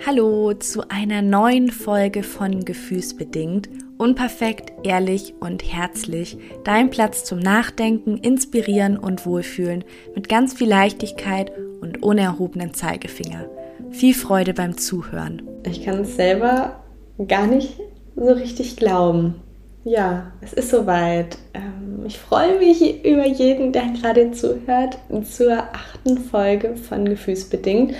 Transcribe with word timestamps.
Hallo 0.00 0.52
zu 0.52 0.90
einer 0.90 1.22
neuen 1.22 1.70
Folge 1.70 2.22
von 2.22 2.64
Gefühlsbedingt. 2.64 3.68
Unperfekt, 3.96 4.72
ehrlich 4.82 5.34
und 5.40 5.62
herzlich. 5.62 6.36
Dein 6.64 6.90
Platz 6.90 7.24
zum 7.24 7.38
Nachdenken, 7.38 8.18
Inspirieren 8.18 8.98
und 8.98 9.24
Wohlfühlen 9.24 9.84
mit 10.14 10.28
ganz 10.28 10.52
viel 10.52 10.68
Leichtigkeit 10.68 11.52
und 11.80 12.02
unerhobenen 12.02 12.74
Zeigefinger. 12.74 13.46
Viel 13.92 14.14
Freude 14.14 14.52
beim 14.52 14.76
Zuhören. 14.76 15.42
Ich 15.64 15.84
kann 15.84 16.00
es 16.00 16.16
selber 16.16 16.82
gar 17.26 17.46
nicht 17.46 17.80
so 18.16 18.32
richtig 18.32 18.76
glauben. 18.76 19.36
Ja, 19.84 20.32
es 20.40 20.52
ist 20.52 20.70
soweit. 20.70 21.38
Ähm, 21.54 22.04
ich 22.06 22.18
freue 22.18 22.58
mich 22.58 23.04
über 23.04 23.26
jeden, 23.26 23.72
der 23.72 23.84
gerade 24.00 24.32
zuhört, 24.32 24.98
zur 25.24 25.58
achten 25.72 26.18
Folge 26.18 26.76
von 26.76 27.04
Gefühlsbedingt. 27.04 27.94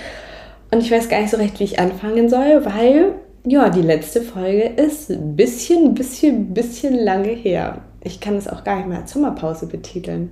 Und 0.75 0.81
ich 0.81 0.91
weiß 0.91 1.07
gar 1.07 1.21
nicht 1.21 1.31
so 1.31 1.37
recht, 1.37 1.57
wie 1.61 1.63
ich 1.63 1.79
anfangen 1.79 2.27
soll, 2.27 2.65
weil 2.65 3.13
ja, 3.45 3.69
die 3.69 3.81
letzte 3.81 4.21
Folge 4.21 4.63
ist 4.63 5.09
ein 5.09 5.37
bisschen, 5.37 5.93
bisschen, 5.93 6.53
bisschen 6.53 6.99
lange 6.99 7.29
her. 7.29 7.77
Ich 8.03 8.19
kann 8.19 8.35
es 8.35 8.49
auch 8.49 8.65
gar 8.65 8.75
nicht 8.75 8.89
mehr 8.89 8.97
als 8.97 9.13
Sommerpause 9.13 9.67
betiteln. 9.67 10.31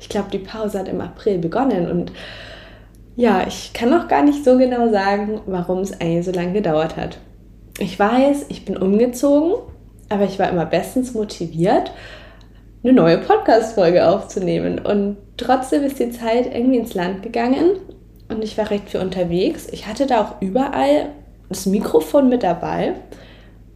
Ich 0.00 0.08
glaube, 0.08 0.32
die 0.32 0.40
Pause 0.40 0.80
hat 0.80 0.88
im 0.88 1.00
April 1.00 1.38
begonnen 1.38 1.88
und 1.88 2.10
ja, 3.14 3.46
ich 3.46 3.72
kann 3.72 3.94
auch 3.94 4.08
gar 4.08 4.24
nicht 4.24 4.44
so 4.44 4.58
genau 4.58 4.90
sagen, 4.90 5.40
warum 5.46 5.78
es 5.78 5.92
eigentlich 6.00 6.24
so 6.24 6.32
lange 6.32 6.54
gedauert 6.54 6.96
hat. 6.96 7.18
Ich 7.78 7.96
weiß, 7.96 8.46
ich 8.48 8.64
bin 8.64 8.76
umgezogen, 8.76 9.54
aber 10.08 10.24
ich 10.24 10.40
war 10.40 10.50
immer 10.50 10.66
bestens 10.66 11.14
motiviert, 11.14 11.92
eine 12.82 12.94
neue 12.94 13.18
Podcast-Folge 13.18 14.08
aufzunehmen. 14.08 14.80
Und 14.80 15.18
trotzdem 15.36 15.84
ist 15.84 16.00
die 16.00 16.10
Zeit 16.10 16.52
irgendwie 16.52 16.78
ins 16.78 16.94
Land 16.94 17.22
gegangen 17.22 17.76
und 18.34 18.42
ich 18.42 18.58
war 18.58 18.70
recht 18.70 18.90
viel 18.90 19.00
unterwegs. 19.00 19.68
Ich 19.70 19.86
hatte 19.86 20.06
da 20.06 20.22
auch 20.22 20.42
überall 20.42 21.10
das 21.48 21.66
Mikrofon 21.66 22.28
mit 22.28 22.42
dabei 22.42 22.94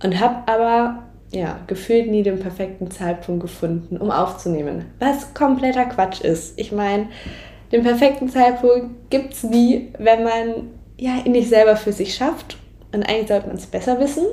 und 0.03 0.21
habe 0.21 0.51
aber 0.51 1.03
ja, 1.31 1.59
gefühlt 1.67 2.11
nie 2.11 2.23
den 2.23 2.41
perfekten 2.41 2.91
Zeitpunkt 2.91 3.43
gefunden, 3.43 3.99
um 3.99 4.11
aufzunehmen. 4.11 4.87
Was 4.99 5.35
kompletter 5.35 5.85
Quatsch 5.85 6.23
ist. 6.23 6.59
Ich 6.59 6.73
meine, 6.73 7.09
den 7.71 7.83
perfekten 7.83 8.29
Zeitpunkt 8.29 9.11
gibt 9.11 9.35
es 9.35 9.43
nie, 9.43 9.93
wenn 9.99 10.25
man 10.25 10.71
ja, 10.97 11.17
ihn 11.25 11.33
nicht 11.33 11.49
selber 11.49 11.77
für 11.77 11.93
sich 11.93 12.15
schafft. 12.15 12.57
Und 12.93 13.03
eigentlich 13.03 13.29
sollte 13.29 13.49
man 13.49 13.57
es 13.57 13.67
besser 13.67 14.01
wissen. 14.01 14.25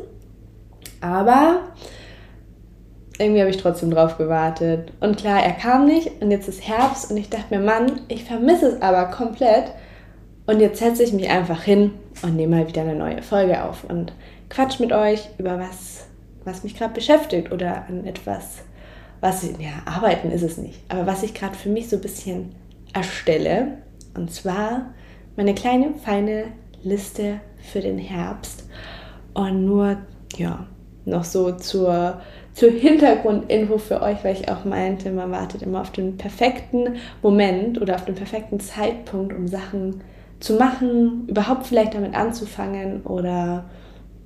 Aber 1.01 1.61
irgendwie 3.19 3.41
habe 3.41 3.49
ich 3.49 3.57
trotzdem 3.57 3.91
drauf 3.91 4.17
gewartet. 4.17 4.91
Und 5.01 5.17
klar, 5.17 5.43
er 5.43 5.53
kam 5.53 5.85
nicht 5.85 6.21
und 6.21 6.31
jetzt 6.31 6.47
ist 6.47 6.67
Herbst 6.67 7.11
und 7.11 7.17
ich 7.17 7.29
dachte 7.29 7.55
mir, 7.57 7.63
Mann, 7.63 8.01
ich 8.07 8.23
vermisse 8.23 8.67
es 8.67 8.81
aber 8.81 9.05
komplett. 9.05 9.71
Und 10.47 10.59
jetzt 10.59 10.79
setze 10.79 11.03
ich 11.03 11.13
mich 11.13 11.29
einfach 11.29 11.63
hin 11.63 11.91
und 12.21 12.35
nehme 12.35 12.57
mal 12.57 12.67
wieder 12.67 12.81
eine 12.81 12.95
neue 12.95 13.21
Folge 13.23 13.63
auf 13.63 13.83
und 13.83 14.13
quatsch 14.49 14.79
mit 14.79 14.91
euch 14.91 15.27
über 15.39 15.59
was, 15.59 16.05
was 16.43 16.63
mich 16.63 16.77
gerade 16.77 16.93
beschäftigt 16.93 17.51
oder 17.51 17.85
an 17.87 18.05
etwas, 18.05 18.59
was, 19.21 19.43
ja, 19.43 19.81
arbeiten 19.85 20.29
ist 20.29 20.43
es 20.43 20.57
nicht, 20.57 20.79
aber 20.87 21.07
was 21.07 21.23
ich 21.23 21.33
gerade 21.33 21.55
für 21.55 21.69
mich 21.69 21.89
so 21.89 21.95
ein 21.95 22.01
bisschen 22.01 22.55
erstelle. 22.93 23.79
Und 24.15 24.31
zwar 24.31 24.93
meine 25.35 25.55
kleine, 25.55 25.95
feine 25.95 26.45
Liste 26.83 27.39
für 27.57 27.81
den 27.81 27.97
Herbst. 27.97 28.65
Und 29.33 29.65
nur, 29.65 29.97
ja, 30.37 30.67
noch 31.05 31.23
so 31.23 31.51
zur, 31.53 32.21
zur 32.53 32.69
Hintergrundinfo 32.71 33.79
für 33.79 34.01
euch, 34.01 34.23
weil 34.23 34.35
ich 34.35 34.47
auch 34.47 34.63
meinte, 34.63 35.11
man 35.11 35.31
wartet 35.31 35.63
immer 35.63 35.81
auf 35.81 35.91
den 35.91 36.17
perfekten 36.17 36.97
Moment 37.21 37.81
oder 37.81 37.95
auf 37.95 38.05
den 38.05 38.15
perfekten 38.15 38.59
Zeitpunkt, 38.59 39.33
um 39.33 39.47
Sachen 39.47 39.93
zu 39.93 40.14
zu 40.39 40.55
machen, 40.55 41.27
überhaupt 41.27 41.67
vielleicht 41.67 41.93
damit 41.93 42.15
anzufangen 42.15 43.01
oder 43.03 43.65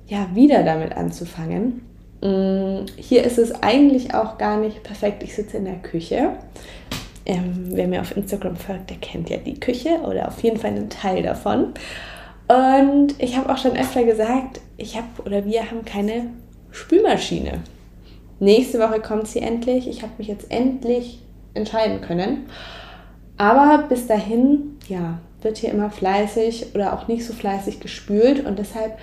ja, 0.06 0.28
wieder 0.34 0.62
damit 0.64 0.96
anzufangen. 0.96 1.82
Mm, 2.20 2.86
hier 2.96 3.24
ist 3.24 3.38
es 3.38 3.62
eigentlich 3.62 4.14
auch 4.14 4.36
gar 4.38 4.58
nicht 4.58 4.82
perfekt. 4.82 5.22
Ich 5.22 5.34
sitze 5.34 5.58
in 5.58 5.64
der 5.64 5.76
Küche. 5.76 6.32
Ähm, 7.26 7.68
wer 7.70 7.86
mir 7.86 8.00
auf 8.00 8.16
Instagram 8.16 8.56
folgt, 8.56 8.90
der 8.90 8.96
kennt 8.96 9.30
ja 9.30 9.36
die 9.36 9.60
Küche 9.60 10.00
oder 10.06 10.28
auf 10.28 10.42
jeden 10.42 10.58
Fall 10.58 10.70
einen 10.70 10.90
Teil 10.90 11.22
davon. 11.22 11.74
Und 12.48 13.14
ich 13.18 13.36
habe 13.36 13.52
auch 13.52 13.58
schon 13.58 13.76
öfter 13.76 14.02
gesagt, 14.02 14.60
ich 14.76 14.96
habe 14.96 15.06
oder 15.24 15.44
wir 15.44 15.70
haben 15.70 15.84
keine 15.84 16.30
Spülmaschine. 16.72 17.60
Nächste 18.40 18.80
Woche 18.80 19.00
kommt 19.00 19.28
sie 19.28 19.40
endlich. 19.40 19.86
Ich 19.86 20.02
habe 20.02 20.12
mich 20.18 20.26
jetzt 20.26 20.50
endlich 20.50 21.20
entscheiden 21.54 22.00
können. 22.00 22.46
Aber 23.36 23.84
bis 23.88 24.06
dahin, 24.06 24.78
ja, 24.88 25.18
wird 25.42 25.58
hier 25.58 25.70
immer 25.70 25.90
fleißig 25.90 26.74
oder 26.74 26.92
auch 26.92 27.08
nicht 27.08 27.24
so 27.24 27.32
fleißig 27.32 27.80
gespült 27.80 28.46
und 28.46 28.58
deshalb, 28.58 28.98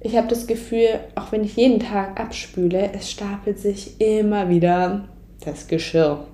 ich 0.00 0.16
habe 0.16 0.28
das 0.28 0.46
Gefühl, 0.46 1.00
auch 1.14 1.32
wenn 1.32 1.44
ich 1.44 1.56
jeden 1.56 1.80
Tag 1.80 2.20
abspüle, 2.20 2.90
es 2.92 3.10
stapelt 3.10 3.58
sich 3.58 4.00
immer 4.00 4.48
wieder 4.48 5.08
das 5.44 5.66
Geschirr. 5.66 6.26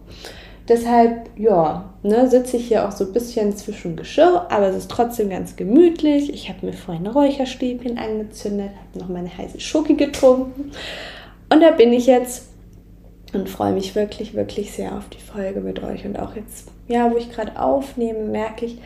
Deshalb, 0.68 1.30
ja, 1.36 1.92
ne, 2.04 2.30
sitze 2.30 2.56
ich 2.56 2.68
hier 2.68 2.86
auch 2.86 2.92
so 2.92 3.04
ein 3.04 3.12
bisschen 3.12 3.56
zwischen 3.56 3.96
Geschirr, 3.96 4.46
aber 4.50 4.68
es 4.68 4.76
ist 4.76 4.90
trotzdem 4.90 5.28
ganz 5.30 5.56
gemütlich. 5.56 6.32
Ich 6.32 6.48
habe 6.48 6.64
mir 6.64 6.72
vorhin 6.72 7.08
Räucherstäbchen 7.08 7.98
angezündet, 7.98 8.70
habe 8.70 8.98
noch 9.00 9.08
meine 9.08 9.36
heiße 9.36 9.58
Schoki 9.58 9.94
getrunken. 9.94 10.70
Und 11.52 11.60
da 11.60 11.72
bin 11.72 11.92
ich 11.92 12.06
jetzt 12.06 12.50
und 13.32 13.48
freue 13.48 13.72
mich 13.72 13.96
wirklich, 13.96 14.34
wirklich 14.34 14.70
sehr 14.72 14.96
auf 14.96 15.08
die 15.08 15.18
Folge 15.20 15.60
mit 15.60 15.82
euch. 15.82 16.04
Und 16.04 16.18
auch 16.18 16.36
jetzt, 16.36 16.68
ja, 16.86 17.10
wo 17.10 17.16
ich 17.16 17.32
gerade 17.32 17.60
aufnehme, 17.60 18.20
merke 18.20 18.66
ich, 18.66 18.78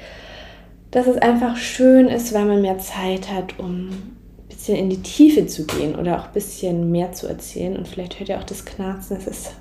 dass 0.94 1.08
es 1.08 1.18
einfach 1.18 1.56
schön 1.56 2.06
ist, 2.06 2.32
weil 2.32 2.44
man 2.44 2.62
mehr 2.62 2.78
Zeit 2.78 3.28
hat, 3.28 3.58
um 3.58 3.88
ein 3.88 4.12
bisschen 4.48 4.76
in 4.76 4.90
die 4.90 5.02
Tiefe 5.02 5.44
zu 5.44 5.66
gehen 5.66 5.96
oder 5.96 6.20
auch 6.20 6.26
ein 6.26 6.32
bisschen 6.32 6.92
mehr 6.92 7.10
zu 7.10 7.26
erzählen. 7.26 7.76
Und 7.76 7.88
vielleicht 7.88 8.20
hört 8.20 8.28
ihr 8.28 8.38
auch 8.38 8.44
das 8.44 8.64
Knarzen, 8.64 9.16
das 9.16 9.26
ist 9.26 9.54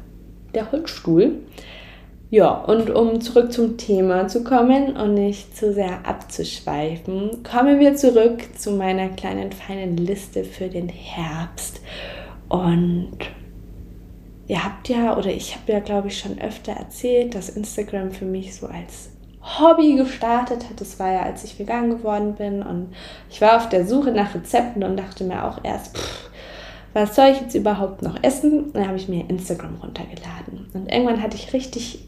der 0.54 0.72
Holzstuhl. 0.72 1.40
Ja, 2.30 2.52
und 2.52 2.92
um 2.92 3.20
zurück 3.20 3.52
zum 3.52 3.78
Thema 3.78 4.28
zu 4.28 4.44
kommen 4.44 4.96
und 4.96 5.16
nicht 5.16 5.58
zu 5.58 5.74
sehr 5.74 6.06
abzuschweifen, 6.08 7.42
kommen 7.42 7.80
wir 7.80 7.96
zurück 7.96 8.44
zu 8.56 8.70
meiner 8.70 9.10
kleinen 9.10 9.52
feinen 9.52 9.98
Liste 9.98 10.44
für 10.44 10.68
den 10.68 10.88
Herbst. 10.88 11.82
Und 12.48 13.18
ihr 14.46 14.64
habt 14.64 14.88
ja, 14.88 15.18
oder 15.18 15.32
ich 15.32 15.56
habe 15.56 15.72
ja, 15.72 15.80
glaube 15.80 16.10
ich, 16.10 16.20
schon 16.20 16.40
öfter 16.40 16.74
erzählt, 16.74 17.34
dass 17.34 17.50
Instagram 17.50 18.12
für 18.12 18.26
mich 18.26 18.54
so 18.54 18.68
als 18.68 19.13
Hobby 19.44 19.96
gestartet 19.96 20.70
hat. 20.70 20.80
Das 20.80 21.00
war 21.00 21.12
ja, 21.12 21.24
als 21.24 21.44
ich 21.44 21.60
vegan 21.60 21.90
geworden 21.90 22.36
bin 22.36 22.64
und 22.64 22.94
ich 23.30 23.42
war 23.42 23.58
auf 23.58 23.70
der 23.70 23.86
Suche 23.86 24.12
nach 24.12 24.34
Rezepten 24.34 24.84
und 24.84 24.98
dachte 24.98 25.24
mir 25.24 25.46
auch 25.46 25.60
erst, 25.64 25.98
pff, 25.98 26.30
was 26.94 27.16
soll 27.16 27.28
ich 27.28 27.42
jetzt 27.42 27.56
überhaupt 27.56 28.02
noch 28.02 28.22
essen? 28.22 28.72
Dann 28.74 28.88
habe 28.88 28.98
ich 28.98 29.10
mir 29.10 29.30
Instagram 29.30 29.76
runtergeladen. 29.82 30.70
Und 30.74 30.92
irgendwann 30.92 31.22
hatte 31.22 31.36
ich 31.36 31.54
richtig 31.54 32.08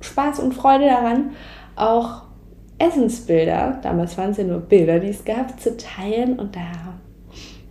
Spaß 0.00 0.40
und 0.40 0.54
Freude 0.54 0.86
daran, 0.86 1.30
auch 1.74 2.22
Essensbilder, 2.78 3.78
damals 3.82 4.18
waren 4.18 4.30
es 4.30 4.36
ja 4.36 4.44
nur 4.44 4.60
Bilder, 4.60 4.98
die 4.98 5.08
es 5.08 5.24
gab, 5.24 5.58
zu 5.58 5.76
teilen 5.78 6.38
und 6.38 6.54
da 6.54 6.60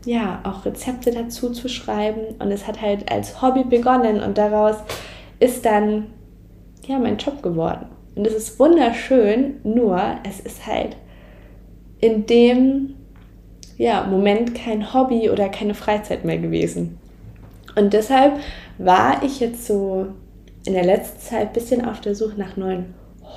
ja 0.06 0.40
auch 0.44 0.66
Rezepte 0.66 1.12
dazu 1.12 1.52
zu 1.52 1.70
schreiben. 1.70 2.36
Und 2.40 2.52
es 2.52 2.68
hat 2.68 2.82
halt 2.82 3.12
als 3.12 3.42
Hobby 3.42 3.64
begonnen 3.64 4.22
und 4.22 4.38
daraus 4.38 4.78
ist 5.40 5.66
dann 5.66 6.08
ja 6.88 6.98
mein 6.98 7.18
Job 7.18 7.44
geworden. 7.44 7.88
Und 8.16 8.26
es 8.26 8.34
ist 8.34 8.60
wunderschön, 8.60 9.56
nur 9.64 10.02
es 10.28 10.40
ist 10.40 10.66
halt 10.66 10.96
in 12.00 12.26
dem 12.26 12.96
ja, 13.78 14.06
Moment 14.06 14.56
kein 14.56 14.94
Hobby 14.94 15.30
oder 15.30 15.50
keine 15.50 15.74
Freizeit 15.74 16.24
mehr 16.24 16.38
gewesen. 16.38 16.98
Und 17.76 17.94
deshalb 17.94 18.40
war 18.78 19.22
ich 19.24 19.40
jetzt 19.40 19.66
so 19.66 20.08
in 20.66 20.74
der 20.74 20.86
letzten 20.86 21.20
Zeit 21.20 21.48
ein 21.48 21.54
bisschen 21.54 21.84
auf 21.84 22.00
der 22.00 22.16
Suche 22.16 22.38
nach 22.38 22.56
neuen 22.56 22.94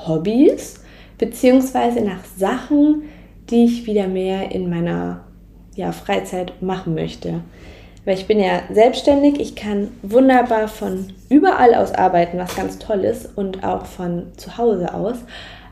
Hobbys, 0.07 0.83
beziehungsweise 1.19 2.01
nach 2.01 2.25
Sachen, 2.37 3.03
die 3.51 3.65
ich 3.65 3.87
wieder 3.87 4.07
mehr 4.07 4.53
in 4.53 4.71
meiner 4.71 5.25
ja, 5.75 5.93
Freizeit 5.93 6.63
machen 6.63 6.95
möchte. 6.95 7.41
Weil 8.09 8.17
ich 8.17 8.27
bin 8.27 8.41
ja 8.41 8.63
selbstständig, 8.73 9.39
ich 9.39 9.55
kann 9.55 9.89
wunderbar 10.01 10.67
von 10.67 11.13
überall 11.29 11.75
aus 11.75 11.93
arbeiten, 11.93 12.39
was 12.39 12.57
ganz 12.57 12.79
toll 12.79 13.01
ist 13.01 13.37
und 13.37 13.65
auch 13.65 13.85
von 13.85 14.29
zu 14.39 14.57
Hause 14.57 14.95
aus. 14.95 15.17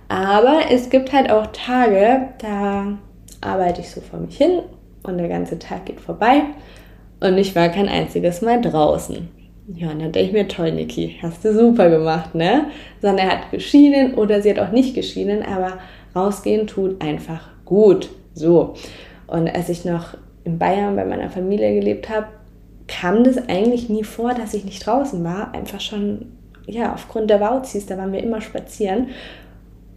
Aber 0.09 0.59
es 0.71 0.91
gibt 0.91 1.15
halt 1.15 1.31
auch 1.31 1.47
Tage, 1.47 2.29
da 2.37 2.99
arbeite 3.41 3.81
ich 3.81 3.91
so 3.91 4.03
vor 4.03 4.21
mich 4.21 4.37
hin 4.37 4.61
und 5.03 5.17
der 5.17 5.31
ganze 5.31 5.59
Tag 5.59 5.87
geht 5.87 5.99
vorbei 5.99 6.43
und 7.21 7.39
ich 7.39 7.57
war 7.57 7.71
kein 7.71 7.89
einziges 7.89 8.43
Mal 8.43 8.61
draußen. 8.61 9.31
Ja, 9.75 9.93
und 9.93 10.01
dann 10.01 10.13
denke 10.13 10.21
ich 10.21 10.33
mir, 10.33 10.47
toll, 10.47 10.73
Niki, 10.73 11.17
hast 11.23 11.43
du 11.43 11.55
super 11.55 11.89
gemacht, 11.89 12.35
ne? 12.35 12.67
Sondern 13.01 13.29
er 13.29 13.33
hat 13.33 13.51
geschienen 13.51 14.13
oder 14.13 14.43
sie 14.43 14.51
hat 14.51 14.59
auch 14.59 14.73
nicht 14.73 14.95
geschienen, 14.95 15.43
aber 15.43 15.79
rausgehen 16.15 16.67
tut 16.67 17.03
einfach 17.03 17.49
gut. 17.65 18.11
So. 18.35 18.75
Und 19.27 19.49
als 19.49 19.71
ich 19.71 19.87
noch 19.87 20.19
in 20.47 20.59
Bayern 20.59 20.97
bei 20.97 21.05
meiner 21.05 21.31
Familie 21.31 21.75
gelebt 21.75 22.09
habe, 22.09 22.29
kam 22.89 23.25
das 23.25 23.37
eigentlich 23.49 23.89
nie 23.89 24.05
vor, 24.05 24.35
dass 24.35 24.55
ich 24.55 24.65
nicht 24.65 24.87
draußen 24.87 25.23
war. 25.25 25.53
Einfach 25.55 25.81
schon, 25.81 26.33
ja, 26.67 26.95
aufgrund 26.95 27.31
der 27.31 27.41
Wauzis, 27.41 27.87
da 27.87 27.99
waren 27.99 28.13
wir 28.13 28.23
immer 28.23 28.41
spazieren. 28.41 29.09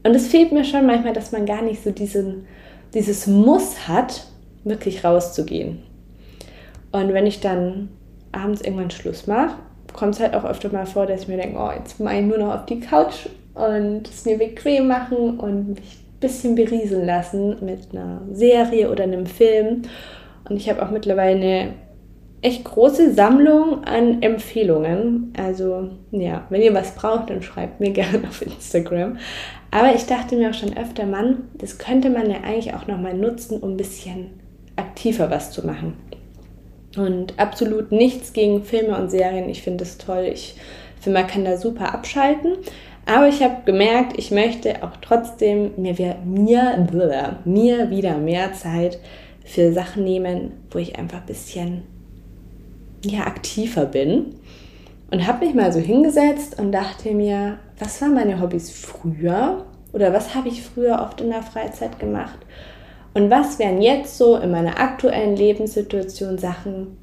Und 0.04 0.16
es 0.16 0.28
fehlt 0.28 0.52
mir 0.52 0.64
schon 0.64 0.86
manchmal, 0.86 1.14
dass 1.14 1.32
man 1.32 1.46
gar 1.46 1.62
nicht 1.62 1.84
so 1.84 1.92
diesen, 1.92 2.48
dieses 2.94 3.28
Muss 3.28 3.88
hat, 3.88 4.26
wirklich 4.64 5.04
rauszugehen. 5.04 5.80
Und 6.92 7.14
wenn 7.14 7.28
ich 7.28 7.40
dann 7.40 7.90
abends 8.32 8.62
irgendwann 8.62 8.92
Schluss 8.92 9.28
mache, 9.28 9.56
kommt 9.94 10.16
es 10.16 10.20
halt 10.20 10.34
auch 10.34 10.46
öfter 10.46 10.72
mal 10.72 10.86
vor, 10.86 11.06
dass 11.06 11.24
ich 11.24 11.28
mir 11.28 11.38
denke, 11.38 11.60
oh, 11.60 11.72
jetzt 11.72 12.00
mache 12.00 12.18
ich 12.18 12.26
nur 12.26 12.38
noch 12.38 12.54
auf 12.54 12.66
die 12.66 12.80
Couch 12.80 13.28
und 13.54 14.08
es 14.08 14.26
mir 14.26 14.38
bequem 14.38 14.88
machen 14.88 15.40
und 15.40 15.70
mich 15.70 15.98
ein 16.00 16.20
bisschen 16.20 16.56
berieseln 16.56 17.06
lassen 17.06 17.58
mit 17.64 17.92
einer 17.92 18.22
Serie 18.32 18.92
oder 18.92 19.04
einem 19.04 19.26
Film. 19.26 19.84
Und 20.50 20.58
ich 20.58 20.70
habe 20.70 20.84
auch 20.84 20.92
mittlerweile 20.92 21.36
eine 21.36 21.74
echt 22.42 22.64
große 22.64 23.14
Sammlung 23.14 23.84
an 23.84 24.22
Empfehlungen. 24.22 25.34
Also 25.38 25.90
ja, 26.12 26.46
wenn 26.50 26.62
ihr 26.62 26.74
was 26.74 26.96
braucht, 26.96 27.30
dann 27.30 27.42
schreibt 27.42 27.80
mir 27.80 27.92
gerne 27.94 28.28
auf 28.28 28.42
Instagram. 28.42 29.18
Aber 29.72 29.94
ich 29.94 30.06
dachte 30.06 30.36
mir 30.36 30.50
auch 30.50 30.54
schon 30.54 30.76
öfter, 30.76 31.06
Mann, 31.06 31.50
das 31.56 31.78
könnte 31.78 32.10
man 32.10 32.30
ja 32.30 32.38
eigentlich 32.44 32.74
auch 32.74 32.88
nochmal 32.88 33.14
nutzen, 33.14 33.60
um 33.60 33.72
ein 33.72 33.78
bisschen 33.78 34.32
aktiver 34.76 35.30
was 35.30 35.52
zu 35.52 35.66
machen. 35.66 35.94
Und 36.98 37.38
absolut 37.38 37.92
nichts 37.92 38.34
gegen 38.34 38.64
Filme 38.64 38.98
und 38.98 39.12
Serien. 39.12 39.48
Ich 39.50 39.62
finde 39.62 39.84
es 39.84 39.98
toll. 39.98 40.30
Ich 40.34 40.56
finde, 41.00 41.20
man 41.20 41.28
kann 41.28 41.46
da 41.46 41.58
super 41.58 41.94
abschalten. 41.94 42.54
Aber 43.06 43.28
ich 43.28 43.44
habe 43.44 43.58
gemerkt, 43.66 44.18
ich 44.18 44.32
möchte 44.32 44.84
auch 44.84 44.98
trotzdem 45.02 45.72
mir, 45.78 45.96
mir, 46.26 46.88
mir 47.46 47.90
wieder 47.90 48.18
mehr 48.18 48.54
Zeit 48.54 49.00
für 49.46 49.74
Sachen 49.74 50.04
nehmen, 50.04 50.52
wo 50.72 50.80
ich 50.80 50.98
einfach 50.98 51.22
ein 51.22 51.26
bisschen 51.26 51.84
ja, 53.04 53.22
aktiver 53.22 53.86
bin. 53.86 54.36
Und 55.12 55.26
habe 55.26 55.46
mich 55.46 55.56
mal 55.56 55.74
so 55.74 55.80
hingesetzt 55.80 56.60
und 56.60 56.72
dachte 56.72 57.12
mir, 57.12 57.58
was 57.80 58.02
waren 58.02 58.14
meine 58.14 58.40
Hobbys 58.40 58.70
früher? 58.70 59.66
Oder 59.92 60.14
was 60.14 60.36
habe 60.36 60.50
ich 60.50 60.62
früher 60.62 61.02
oft 61.02 61.20
in 61.22 61.30
der 61.30 61.42
Freizeit 61.42 62.00
gemacht? 62.00 62.38
Und 63.16 63.32
was 63.32 63.58
wären 63.58 63.82
jetzt 63.82 64.18
so 64.18 64.38
in 64.38 64.52
meiner 64.52 64.80
aktuellen 64.80 65.36
Lebenssituation 65.36 66.38
Sachen, 66.38 66.98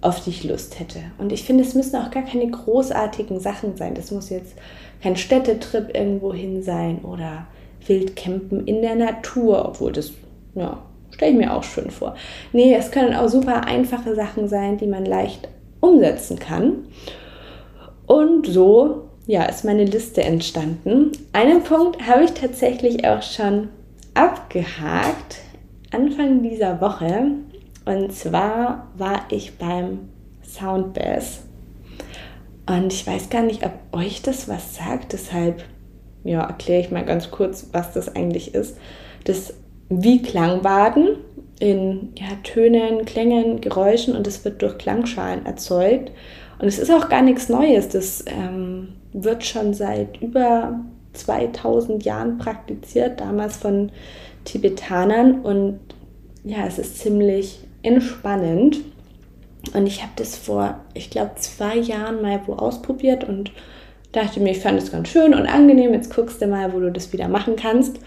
auf 0.00 0.22
die 0.22 0.30
ich 0.30 0.44
Lust 0.44 0.78
hätte? 0.78 1.00
Und 1.18 1.32
ich 1.32 1.42
finde, 1.42 1.64
es 1.64 1.74
müssen 1.74 1.96
auch 1.96 2.12
gar 2.12 2.22
keine 2.22 2.48
großartigen 2.48 3.40
Sachen 3.40 3.76
sein. 3.76 3.94
Das 3.94 4.12
muss 4.12 4.30
jetzt 4.30 4.54
kein 5.02 5.16
Städtetrip 5.16 5.96
irgendwo 5.96 6.32
hin 6.32 6.62
sein 6.62 7.00
oder 7.00 7.48
Wildcampen 7.86 8.68
in 8.68 8.82
der 8.82 8.94
Natur, 8.94 9.66
obwohl 9.66 9.90
das, 9.90 10.12
ja, 10.54 10.80
stelle 11.22 11.32
ich 11.32 11.46
mir 11.46 11.54
auch 11.54 11.62
schön 11.62 11.90
vor. 11.90 12.16
Nee, 12.52 12.74
es 12.74 12.90
können 12.90 13.14
auch 13.14 13.28
super 13.28 13.64
einfache 13.64 14.16
Sachen 14.16 14.48
sein, 14.48 14.76
die 14.76 14.88
man 14.88 15.06
leicht 15.06 15.48
umsetzen 15.78 16.38
kann. 16.38 16.86
Und 18.06 18.48
so, 18.48 19.08
ja, 19.26 19.44
ist 19.44 19.64
meine 19.64 19.84
Liste 19.84 20.22
entstanden. 20.22 21.12
Einen 21.32 21.62
Punkt 21.62 22.04
habe 22.08 22.24
ich 22.24 22.32
tatsächlich 22.32 23.06
auch 23.06 23.22
schon 23.22 23.68
abgehakt 24.14 25.38
Anfang 25.92 26.42
dieser 26.42 26.80
Woche. 26.80 27.26
Und 27.84 28.12
zwar 28.12 28.88
war 28.96 29.20
ich 29.30 29.58
beim 29.58 30.08
Soundbass. 30.44 31.42
Und 32.66 32.92
ich 32.92 33.06
weiß 33.06 33.30
gar 33.30 33.42
nicht, 33.42 33.64
ob 33.64 33.72
euch 33.92 34.22
das 34.22 34.48
was 34.48 34.74
sagt. 34.74 35.12
Deshalb 35.12 35.62
ja, 36.24 36.42
erkläre 36.42 36.80
ich 36.80 36.90
mal 36.90 37.04
ganz 37.04 37.30
kurz, 37.30 37.68
was 37.72 37.92
das 37.92 38.14
eigentlich 38.14 38.54
ist. 38.54 38.76
Das 39.24 39.54
wie 40.00 40.22
Klangbaden 40.22 41.16
in 41.58 42.12
ja, 42.16 42.26
Tönen, 42.42 43.04
Klängen, 43.04 43.60
Geräuschen 43.60 44.16
und 44.16 44.26
es 44.26 44.44
wird 44.44 44.62
durch 44.62 44.78
Klangschalen 44.78 45.46
erzeugt. 45.46 46.10
Und 46.58 46.68
es 46.68 46.78
ist 46.78 46.90
auch 46.90 47.08
gar 47.08 47.22
nichts 47.22 47.48
Neues. 47.48 47.88
Das 47.88 48.24
ähm, 48.26 48.94
wird 49.12 49.44
schon 49.44 49.74
seit 49.74 50.20
über 50.20 50.80
2000 51.12 52.04
Jahren 52.04 52.38
praktiziert, 52.38 53.20
damals 53.20 53.56
von 53.56 53.92
Tibetanern. 54.44 55.40
Und 55.40 55.80
ja, 56.44 56.66
es 56.66 56.78
ist 56.78 56.98
ziemlich 56.98 57.60
entspannend. 57.82 58.80
Und 59.74 59.86
ich 59.86 60.02
habe 60.02 60.12
das 60.16 60.36
vor, 60.36 60.80
ich 60.94 61.10
glaube, 61.10 61.32
zwei 61.36 61.76
Jahren 61.76 62.22
mal 62.22 62.40
wo 62.46 62.54
ausprobiert 62.54 63.24
und 63.24 63.52
dachte 64.10 64.40
mir, 64.40 64.50
ich 64.50 64.60
fand 64.60 64.82
es 64.82 64.90
ganz 64.90 65.08
schön 65.08 65.34
und 65.34 65.46
angenehm. 65.46 65.94
Jetzt 65.94 66.14
guckst 66.14 66.42
du 66.42 66.46
mal, 66.46 66.72
wo 66.72 66.80
du 66.80 66.90
das 66.90 67.12
wieder 67.12 67.28
machen 67.28 67.56
kannst. 67.56 67.98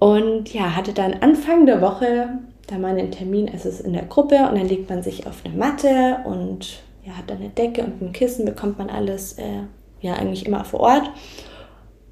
Und 0.00 0.52
ja, 0.52 0.74
hatte 0.74 0.92
dann 0.92 1.14
Anfang 1.20 1.66
der 1.66 1.80
Woche 1.80 2.30
da 2.66 2.78
mal 2.78 2.96
einen 2.96 3.10
Termin, 3.10 3.48
es 3.48 3.66
ist 3.66 3.80
in 3.80 3.92
der 3.92 4.04
Gruppe 4.06 4.36
und 4.48 4.58
dann 4.58 4.68
legt 4.68 4.88
man 4.88 5.02
sich 5.02 5.26
auf 5.26 5.42
eine 5.44 5.54
Matte 5.54 6.18
und 6.24 6.80
ja, 7.04 7.16
hat 7.16 7.28
dann 7.28 7.38
eine 7.38 7.50
Decke 7.50 7.82
und 7.82 8.00
ein 8.00 8.12
Kissen, 8.12 8.46
bekommt 8.46 8.78
man 8.78 8.88
alles 8.88 9.34
äh, 9.34 9.62
ja 10.00 10.14
eigentlich 10.14 10.46
immer 10.46 10.64
vor 10.64 10.80
Ort 10.80 11.10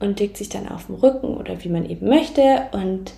und 0.01 0.21
legt 0.21 0.37
sich 0.37 0.49
dann 0.51 0.69
auf 0.69 0.87
den 0.87 0.97
Rücken 0.97 1.37
oder 1.37 1.65
wie 1.65 1.69
man 1.71 1.89
eben 1.89 2.09
möchte 2.09 2.67
und 2.73 3.15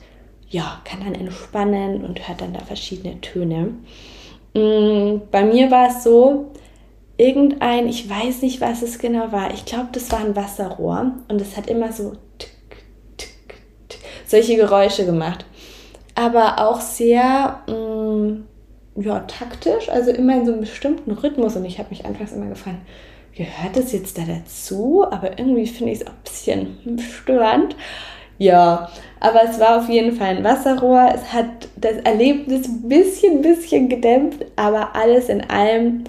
ja, 0.49 0.81
kann 0.85 1.01
dann 1.01 1.15
entspannen 1.15 2.05
und 2.05 2.29
hört 2.29 2.41
dann 2.41 2.53
da 2.53 2.61
verschiedene 2.61 3.21
Töne. 3.21 3.75
Mm, 4.55 5.21
bei 5.31 5.45
mir 5.45 5.71
war 5.71 5.89
es 5.89 6.05
so, 6.05 6.51
irgendein, 7.17 7.89
ich 7.89 8.09
weiß 8.09 8.43
nicht, 8.43 8.61
was 8.61 8.83
es 8.83 8.99
genau 8.99 9.33
war, 9.33 9.53
ich 9.53 9.65
glaube, 9.65 9.89
das 9.93 10.11
war 10.13 10.21
ein 10.21 10.37
Wasserrohr 10.37 11.13
und 11.29 11.41
es 11.41 11.57
hat 11.57 11.69
immer 11.69 11.93
so 11.93 12.13
solche 14.31 14.57
Geräusche 14.57 15.05
gemacht. 15.05 15.45
Aber 16.15 16.59
auch 16.59 16.81
sehr 16.81 17.61
mh, 17.67 17.75
mm, 17.75 18.45
ja, 18.97 19.21
taktisch, 19.21 19.89
also 19.89 20.11
immer 20.11 20.37
in 20.37 20.47
so 20.47 20.53
einem 20.53 20.61
bestimmten 20.61 21.13
Rhythmus. 21.13 21.57
Und 21.57 21.65
ich 21.65 21.79
habe 21.79 21.91
mich 21.91 22.05
anfangs 22.05 22.33
immer 22.33 22.47
gefragt, 22.47 22.79
gehört 23.35 23.77
das 23.77 23.93
jetzt 23.93 24.19
da 24.19 24.23
dazu? 24.23 25.05
Aber 25.11 25.39
irgendwie 25.39 25.67
finde 25.67 25.93
ich 25.93 26.01
es 26.01 26.07
auch 26.07 26.13
ein 26.13 26.25
bisschen 26.25 26.99
störend. 26.99 27.77
Ja, 28.39 28.91
aber 29.21 29.45
es 29.45 29.61
war 29.61 29.79
auf 29.79 29.89
jeden 29.89 30.17
Fall 30.17 30.37
ein 30.37 30.45
Wasserrohr. 30.45 31.11
Es 31.15 31.33
hat 31.33 31.69
das 31.77 31.97
Erlebnis 32.05 32.67
ein 32.69 32.89
bisschen, 32.89 33.43
bisschen 33.43 33.89
gedämpft, 33.89 34.47
aber 34.57 34.97
alles 34.97 35.29
in 35.29 35.43
allem 35.51 36.05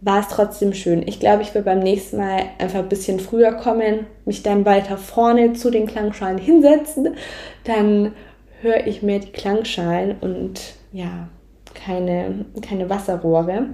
war 0.00 0.20
es 0.20 0.28
trotzdem 0.28 0.74
schön. 0.74 1.06
Ich 1.06 1.20
glaube, 1.20 1.42
ich 1.42 1.54
will 1.54 1.62
beim 1.62 1.78
nächsten 1.78 2.18
Mal 2.18 2.42
einfach 2.58 2.80
ein 2.80 2.88
bisschen 2.88 3.18
früher 3.18 3.52
kommen, 3.52 4.06
mich 4.24 4.42
dann 4.42 4.64
weiter 4.64 4.98
vorne 4.98 5.54
zu 5.54 5.70
den 5.70 5.86
Klangschalen 5.86 6.38
hinsetzen. 6.38 7.16
Dann 7.64 8.12
höre 8.60 8.86
ich 8.86 9.02
mehr 9.02 9.20
die 9.20 9.32
Klangschalen 9.32 10.16
und 10.20 10.60
ja, 10.92 11.28
keine, 11.74 12.46
keine 12.62 12.90
Wasserrohre. 12.90 13.68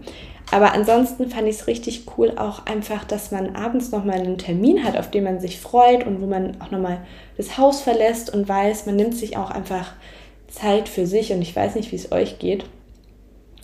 Aber 0.50 0.74
ansonsten 0.74 1.30
fand 1.30 1.48
ich 1.48 1.56
es 1.56 1.66
richtig 1.66 2.04
cool, 2.16 2.34
auch 2.36 2.66
einfach, 2.66 3.04
dass 3.04 3.30
man 3.30 3.56
abends 3.56 3.90
nochmal 3.90 4.20
einen 4.20 4.38
Termin 4.38 4.84
hat, 4.84 4.98
auf 4.98 5.10
den 5.10 5.24
man 5.24 5.40
sich 5.40 5.58
freut 5.58 6.06
und 6.06 6.20
wo 6.20 6.26
man 6.26 6.60
auch 6.60 6.70
nochmal 6.70 6.98
das 7.36 7.56
Haus 7.56 7.80
verlässt 7.80 8.32
und 8.34 8.48
weiß, 8.48 8.86
man 8.86 8.96
nimmt 8.96 9.14
sich 9.14 9.36
auch 9.36 9.50
einfach 9.50 9.94
Zeit 10.48 10.88
für 10.88 11.06
sich 11.06 11.32
und 11.32 11.40
ich 11.40 11.56
weiß 11.56 11.74
nicht, 11.74 11.90
wie 11.90 11.96
es 11.96 12.12
euch 12.12 12.38
geht. 12.38 12.66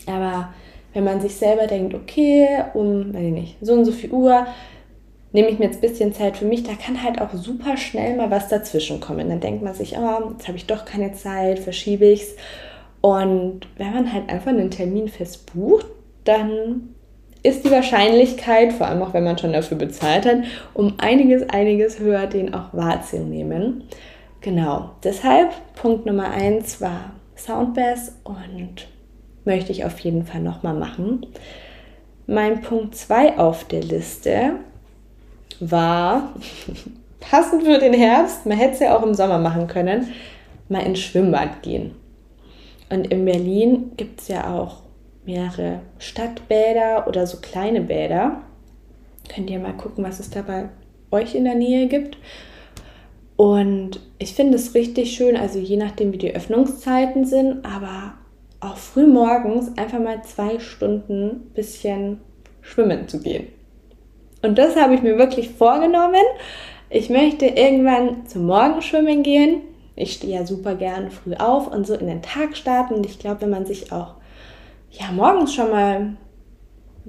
Aber 0.07 0.55
wenn 0.99 1.05
man 1.05 1.21
sich 1.21 1.37
selber 1.37 1.69
denkt, 1.69 1.95
okay, 1.95 2.65
um, 2.75 3.15
weiß 3.15 3.23
ich 3.23 3.33
nicht, 3.33 3.57
so 3.61 3.73
und 3.75 3.85
so 3.85 3.93
viel 3.93 4.11
Uhr 4.11 4.49
nehme 5.31 5.49
ich 5.49 5.61
mir 5.61 5.67
jetzt 5.67 5.77
ein 5.77 5.89
bisschen 5.89 6.13
Zeit 6.13 6.37
für 6.37 6.45
mich, 6.45 6.65
da 6.65 6.73
kann 6.73 7.05
halt 7.05 7.21
auch 7.21 7.33
super 7.35 7.77
schnell 7.77 8.17
mal 8.17 8.33
was 8.33 8.49
dazwischen 8.49 8.99
kommen. 8.99 9.29
Dann 9.29 9.39
denkt 9.39 9.63
man 9.63 9.75
sich, 9.75 9.97
oh, 9.97 10.31
jetzt 10.33 10.49
habe 10.49 10.57
ich 10.57 10.67
doch 10.67 10.85
keine 10.85 11.13
Zeit, 11.13 11.61
verschiebe 11.61 12.07
ich 12.07 12.23
es. 12.23 12.37
Und 13.01 13.69
wenn 13.77 13.93
man 13.95 14.13
halt 14.13 14.29
einfach 14.29 14.49
einen 14.49 14.73
Termin 14.73 15.07
fest 15.07 15.55
bucht, 15.55 15.87
dann 16.25 16.95
ist 17.45 17.65
die 17.65 17.71
Wahrscheinlichkeit, 17.71 18.73
vor 18.73 18.89
allem 18.89 19.01
auch 19.03 19.15
wenn 19.15 19.23
man 19.23 19.39
schon 19.39 19.53
dafür 19.53 19.77
bezahlt 19.77 20.27
hat, 20.27 20.39
um 20.75 20.95
einiges, 20.99 21.49
einiges 21.49 22.01
höher, 22.01 22.27
den 22.27 22.55
auch 22.55 22.75
wahrzunehmen. 22.75 23.85
Genau, 24.41 24.91
deshalb 25.05 25.51
Punkt 25.77 26.07
Nummer 26.07 26.33
eins 26.33 26.81
war 26.81 27.13
Soundbass 27.37 28.17
und 28.25 28.89
möchte 29.49 29.73
ich 29.73 29.85
auf 29.85 29.99
jeden 30.01 30.27
Fall 30.27 30.43
nochmal 30.43 30.75
machen. 30.75 31.27
Mein 32.27 32.61
Punkt 32.61 32.95
2 32.95 33.39
auf 33.39 33.65
der 33.65 33.83
Liste 33.83 34.57
war, 35.59 36.35
passend 37.21 37.65
für 37.65 37.79
den 37.79 37.95
Herbst, 37.95 38.45
man 38.45 38.59
hätte 38.59 38.75
es 38.75 38.81
ja 38.81 38.97
auch 38.97 39.03
im 39.03 39.15
Sommer 39.15 39.39
machen 39.39 39.67
können, 39.67 40.13
mal 40.69 40.81
ins 40.87 41.01
Schwimmbad 41.01 41.63
gehen. 41.63 41.93
Und 42.91 43.07
in 43.07 43.25
Berlin 43.25 43.93
gibt 43.97 44.21
es 44.21 44.29
ja 44.29 44.55
auch 44.55 44.83
mehrere 45.25 45.81
Stadtbäder 45.99 47.09
oder 47.09 47.27
so 47.27 47.39
kleine 47.39 47.81
Bäder. 47.81 48.43
Könnt 49.35 49.51
ihr 49.51 49.59
mal 49.59 49.73
gucken, 49.73 50.05
was 50.05 50.21
es 50.21 50.31
da 50.31 50.43
bei 50.43 50.69
euch 51.11 51.35
in 51.35 51.45
der 51.45 51.55
Nähe 51.55 51.89
gibt. 51.89 52.19
Und 53.37 54.01
ich 54.19 54.35
finde 54.35 54.57
es 54.57 54.75
richtig 54.75 55.13
schön, 55.13 55.37
also 55.37 55.59
je 55.59 55.77
nachdem, 55.77 56.13
wie 56.13 56.19
die 56.19 56.35
Öffnungszeiten 56.35 57.25
sind, 57.25 57.65
aber 57.65 58.15
auch 58.61 58.77
früh 58.77 59.07
morgens 59.07 59.77
einfach 59.77 60.01
mal 60.01 60.23
zwei 60.23 60.59
Stunden 60.59 61.51
bisschen 61.55 62.21
schwimmen 62.61 63.09
zu 63.09 63.21
gehen. 63.21 63.49
Und 64.43 64.59
das 64.59 64.77
habe 64.77 64.95
ich 64.95 65.03
mir 65.03 65.19
wirklich 65.19 65.51
vorgenommen. 65.51 66.25
Ich 66.91 67.11
möchte 67.11 67.47
irgendwann 67.47 68.27
zum 68.27 68.47
Morgenschwimmen 68.47 69.23
gehen. 69.23 69.63
Ich 69.95 70.15
stehe 70.15 70.39
ja 70.39 70.47
super 70.47 70.75
gern 70.75 71.11
früh 71.11 71.35
auf 71.35 71.73
und 71.73 71.87
so 71.87 71.95
in 71.95 72.07
den 72.07 72.23
Tag 72.23 72.57
starten. 72.57 72.95
Und 72.95 73.07
ich 73.07 73.19
glaube, 73.19 73.43
wenn 73.43 73.51
man 73.51 73.67
sich 73.67 73.93
auch 73.93 74.15
ja, 74.91 75.11
morgens 75.13 75.55
schon 75.55 75.71
mal 75.71 76.17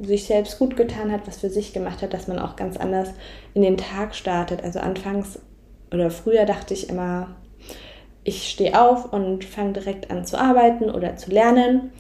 sich 0.02 0.26
selbst 0.26 0.60
gut 0.60 0.76
getan 0.76 1.12
hat, 1.12 1.28
was 1.28 1.38
für 1.38 1.50
sich 1.50 1.74
gemacht 1.74 2.02
hat, 2.02 2.14
dass 2.14 2.28
man 2.28 2.40
auch 2.40 2.56
ganz 2.56 2.78
anders 2.78 3.10
in 3.54 3.62
den 3.62 3.78
Tag 3.78 4.16
startet. 4.16 4.64
Also 4.64 4.80
anfangs 4.80 5.40
oder 5.92 6.12
früher 6.12 6.46
dachte 6.46 6.74
ich 6.74 6.90
immer, 6.90 7.36
ich 8.24 8.50
stehe 8.50 8.80
auf 8.80 9.12
und 9.12 9.44
fange 9.44 9.74
direkt 9.74 10.12
an 10.12 10.26
zu 10.26 10.40
arbeiten 10.40 10.90
oder 10.90 11.16
zu 11.16 11.32
lernen. 11.32 11.92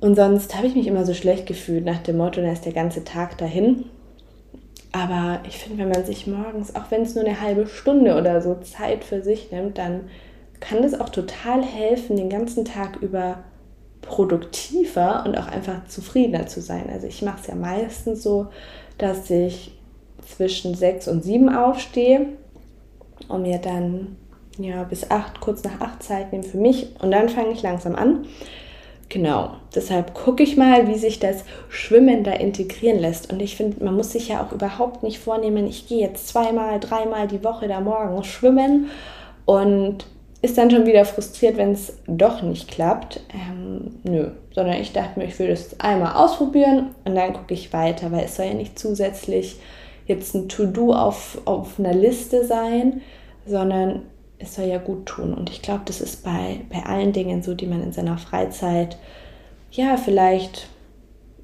Und 0.00 0.16
sonst 0.16 0.56
habe 0.56 0.66
ich 0.66 0.74
mich 0.74 0.86
immer 0.86 1.04
so 1.04 1.14
schlecht 1.14 1.46
gefühlt 1.46 1.84
nach 1.84 1.98
dem 1.98 2.18
Motto, 2.18 2.40
da 2.40 2.52
ist 2.52 2.66
der 2.66 2.72
ganze 2.72 3.04
Tag 3.04 3.38
dahin. 3.38 3.84
Aber 4.92 5.40
ich 5.48 5.56
finde, 5.58 5.78
wenn 5.78 5.88
man 5.88 6.04
sich 6.04 6.26
morgens, 6.26 6.76
auch 6.76 6.90
wenn 6.90 7.02
es 7.02 7.14
nur 7.14 7.24
eine 7.24 7.40
halbe 7.40 7.66
Stunde 7.66 8.16
oder 8.16 8.40
so 8.42 8.56
Zeit 8.56 9.02
für 9.02 9.22
sich 9.22 9.50
nimmt, 9.50 9.78
dann 9.78 10.08
kann 10.60 10.82
das 10.82 10.98
auch 10.98 11.08
total 11.08 11.64
helfen, 11.64 12.16
den 12.16 12.30
ganzen 12.30 12.64
Tag 12.64 12.96
über 13.00 13.38
produktiver 14.02 15.24
und 15.26 15.36
auch 15.36 15.48
einfach 15.48 15.86
zufriedener 15.88 16.46
zu 16.46 16.60
sein. 16.60 16.90
Also 16.92 17.06
ich 17.06 17.22
mache 17.22 17.38
es 17.40 17.46
ja 17.48 17.54
meistens 17.54 18.22
so, 18.22 18.46
dass 18.98 19.28
ich 19.30 19.72
zwischen 20.26 20.74
sechs 20.74 21.08
und 21.08 21.24
sieben 21.24 21.54
aufstehe 21.54 22.28
und 23.28 23.42
mir 23.42 23.58
dann 23.58 24.16
ja 24.58 24.84
bis 24.84 25.10
acht, 25.10 25.40
kurz 25.40 25.64
nach 25.64 25.80
acht 25.80 26.02
Zeit 26.02 26.32
nehme 26.32 26.44
für 26.44 26.58
mich 26.58 26.88
und 27.00 27.10
dann 27.10 27.28
fange 27.28 27.52
ich 27.52 27.62
langsam 27.62 27.96
an. 27.96 28.26
Genau, 29.08 29.50
deshalb 29.74 30.14
gucke 30.14 30.42
ich 30.42 30.56
mal, 30.56 30.88
wie 30.88 30.98
sich 30.98 31.18
das 31.18 31.44
Schwimmen 31.68 32.24
da 32.24 32.32
integrieren 32.32 32.98
lässt. 32.98 33.32
Und 33.32 33.40
ich 33.42 33.56
finde, 33.56 33.84
man 33.84 33.94
muss 33.94 34.12
sich 34.12 34.28
ja 34.28 34.42
auch 34.42 34.52
überhaupt 34.52 35.02
nicht 35.02 35.18
vornehmen, 35.18 35.66
ich 35.66 35.86
gehe 35.86 36.00
jetzt 36.00 36.28
zweimal, 36.28 36.80
dreimal 36.80 37.28
die 37.28 37.44
Woche 37.44 37.68
da 37.68 37.80
morgens 37.80 38.26
schwimmen 38.26 38.90
und 39.44 40.06
ist 40.42 40.58
dann 40.58 40.70
schon 40.70 40.86
wieder 40.86 41.04
frustriert, 41.04 41.56
wenn 41.56 41.72
es 41.72 41.98
doch 42.06 42.42
nicht 42.42 42.70
klappt. 42.70 43.20
Ähm, 43.32 43.96
nö, 44.04 44.30
sondern 44.54 44.76
ich 44.76 44.92
dachte 44.92 45.18
mir, 45.18 45.26
ich 45.26 45.38
will 45.38 45.48
das 45.48 45.78
einmal 45.80 46.16
ausprobieren 46.16 46.94
und 47.04 47.14
dann 47.14 47.32
gucke 47.32 47.54
ich 47.54 47.72
weiter, 47.72 48.12
weil 48.12 48.24
es 48.24 48.36
soll 48.36 48.46
ja 48.46 48.54
nicht 48.54 48.78
zusätzlich 48.78 49.56
jetzt 50.06 50.34
ein 50.34 50.48
To-Do 50.48 50.92
auf, 50.92 51.40
auf 51.46 51.78
einer 51.78 51.94
Liste 51.94 52.44
sein, 52.44 53.00
sondern 53.46 54.02
es 54.38 54.54
soll 54.54 54.66
ja 54.66 54.78
gut 54.78 55.06
tun. 55.06 55.34
Und 55.34 55.50
ich 55.50 55.62
glaube, 55.62 55.82
das 55.86 56.00
ist 56.00 56.24
bei, 56.24 56.60
bei 56.70 56.84
allen 56.84 57.12
Dingen 57.12 57.42
so, 57.42 57.54
die 57.54 57.66
man 57.66 57.82
in 57.82 57.92
seiner 57.92 58.18
Freizeit, 58.18 58.96
ja, 59.70 59.96
vielleicht 59.96 60.68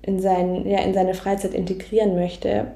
in, 0.02 0.20
sein, 0.20 0.66
ja, 0.66 0.80
in 0.80 0.94
seine 0.94 1.14
Freizeit 1.14 1.54
integrieren 1.54 2.14
möchte, 2.14 2.68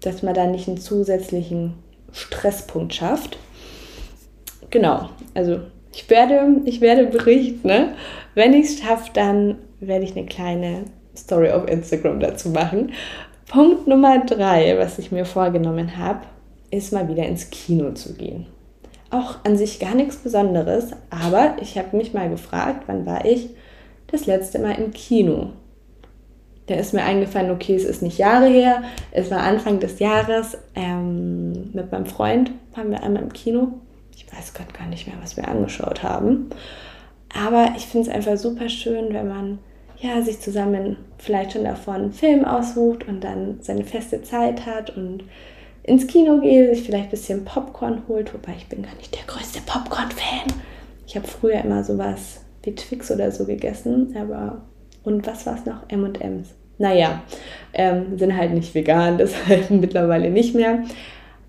dass 0.00 0.22
man 0.22 0.34
da 0.34 0.46
nicht 0.46 0.68
einen 0.68 0.78
zusätzlichen 0.78 1.74
Stresspunkt 2.12 2.94
schafft. 2.94 3.38
Genau, 4.70 5.08
also 5.34 5.60
ich 5.92 6.10
werde, 6.10 6.60
ich 6.64 6.80
werde 6.80 7.06
berichten. 7.06 7.66
Ne? 7.66 7.94
Wenn 8.34 8.52
ich 8.52 8.66
es 8.66 8.80
schaffe, 8.80 9.10
dann 9.14 9.58
werde 9.80 10.04
ich 10.04 10.16
eine 10.16 10.26
kleine 10.26 10.84
Story 11.16 11.50
auf 11.50 11.68
Instagram 11.68 12.20
dazu 12.20 12.50
machen. 12.50 12.92
Punkt 13.46 13.86
Nummer 13.86 14.24
drei, 14.24 14.76
was 14.78 14.98
ich 14.98 15.12
mir 15.12 15.24
vorgenommen 15.24 15.96
habe, 15.96 16.20
ist 16.70 16.92
mal 16.92 17.08
wieder 17.08 17.24
ins 17.24 17.50
Kino 17.50 17.92
zu 17.92 18.14
gehen 18.14 18.46
auch 19.14 19.36
an 19.44 19.56
sich 19.56 19.80
gar 19.80 19.94
nichts 19.94 20.16
Besonderes, 20.16 20.90
aber 21.10 21.56
ich 21.60 21.78
habe 21.78 21.96
mich 21.96 22.14
mal 22.14 22.28
gefragt, 22.28 22.84
wann 22.86 23.06
war 23.06 23.24
ich 23.24 23.50
das 24.08 24.26
letzte 24.26 24.58
Mal 24.58 24.72
im 24.72 24.92
Kino? 24.92 25.50
Da 26.66 26.76
ist 26.76 26.94
mir 26.94 27.02
eingefallen, 27.02 27.50
okay, 27.50 27.74
es 27.74 27.84
ist 27.84 28.02
nicht 28.02 28.18
Jahre 28.18 28.46
her, 28.46 28.82
es 29.12 29.30
war 29.30 29.40
Anfang 29.40 29.80
des 29.80 29.98
Jahres. 29.98 30.56
Ähm, 30.74 31.70
mit 31.72 31.92
meinem 31.92 32.06
Freund 32.06 32.52
waren 32.74 32.90
wir 32.90 33.02
einmal 33.02 33.22
im 33.22 33.32
Kino. 33.32 33.68
Ich 34.16 34.26
weiß 34.32 34.54
gerade 34.54 34.72
gar 34.72 34.86
nicht 34.86 35.06
mehr, 35.06 35.16
was 35.20 35.36
wir 35.36 35.46
angeschaut 35.46 36.02
haben. 36.02 36.48
Aber 37.34 37.74
ich 37.76 37.86
finde 37.86 38.08
es 38.08 38.14
einfach 38.14 38.38
super 38.38 38.68
schön, 38.68 39.12
wenn 39.12 39.28
man 39.28 39.58
ja, 39.98 40.22
sich 40.22 40.40
zusammen 40.40 40.96
vielleicht 41.18 41.52
schon 41.52 41.64
davon 41.64 41.94
einen 41.94 42.12
Film 42.12 42.44
aussucht 42.44 43.06
und 43.08 43.22
dann 43.22 43.58
seine 43.60 43.84
feste 43.84 44.22
Zeit 44.22 44.66
hat 44.66 44.96
und 44.96 45.24
ins 45.84 46.06
Kino 46.06 46.40
gehe, 46.40 46.74
sich 46.74 46.84
vielleicht 46.84 47.04
ein 47.04 47.10
bisschen 47.10 47.44
Popcorn 47.44 48.02
holt, 48.08 48.34
wobei 48.34 48.54
ich 48.56 48.66
bin 48.66 48.82
gar 48.82 48.94
nicht 48.96 49.14
der 49.14 49.24
größte 49.26 49.60
Popcorn-Fan. 49.64 50.52
Ich 51.06 51.14
habe 51.14 51.28
früher 51.28 51.62
immer 51.62 51.84
sowas 51.84 52.40
wie 52.62 52.74
Twix 52.74 53.10
oder 53.10 53.30
so 53.30 53.44
gegessen, 53.44 54.16
aber 54.18 54.62
und 55.04 55.26
was 55.26 55.46
war 55.46 55.54
es 55.54 55.66
noch? 55.66 55.88
M&M's. 55.88 56.54
Naja, 56.78 57.22
ähm, 57.72 58.18
sind 58.18 58.36
halt 58.36 58.52
nicht 58.52 58.74
vegan, 58.74 59.18
deshalb 59.18 59.70
mittlerweile 59.70 60.30
nicht 60.30 60.54
mehr. 60.54 60.82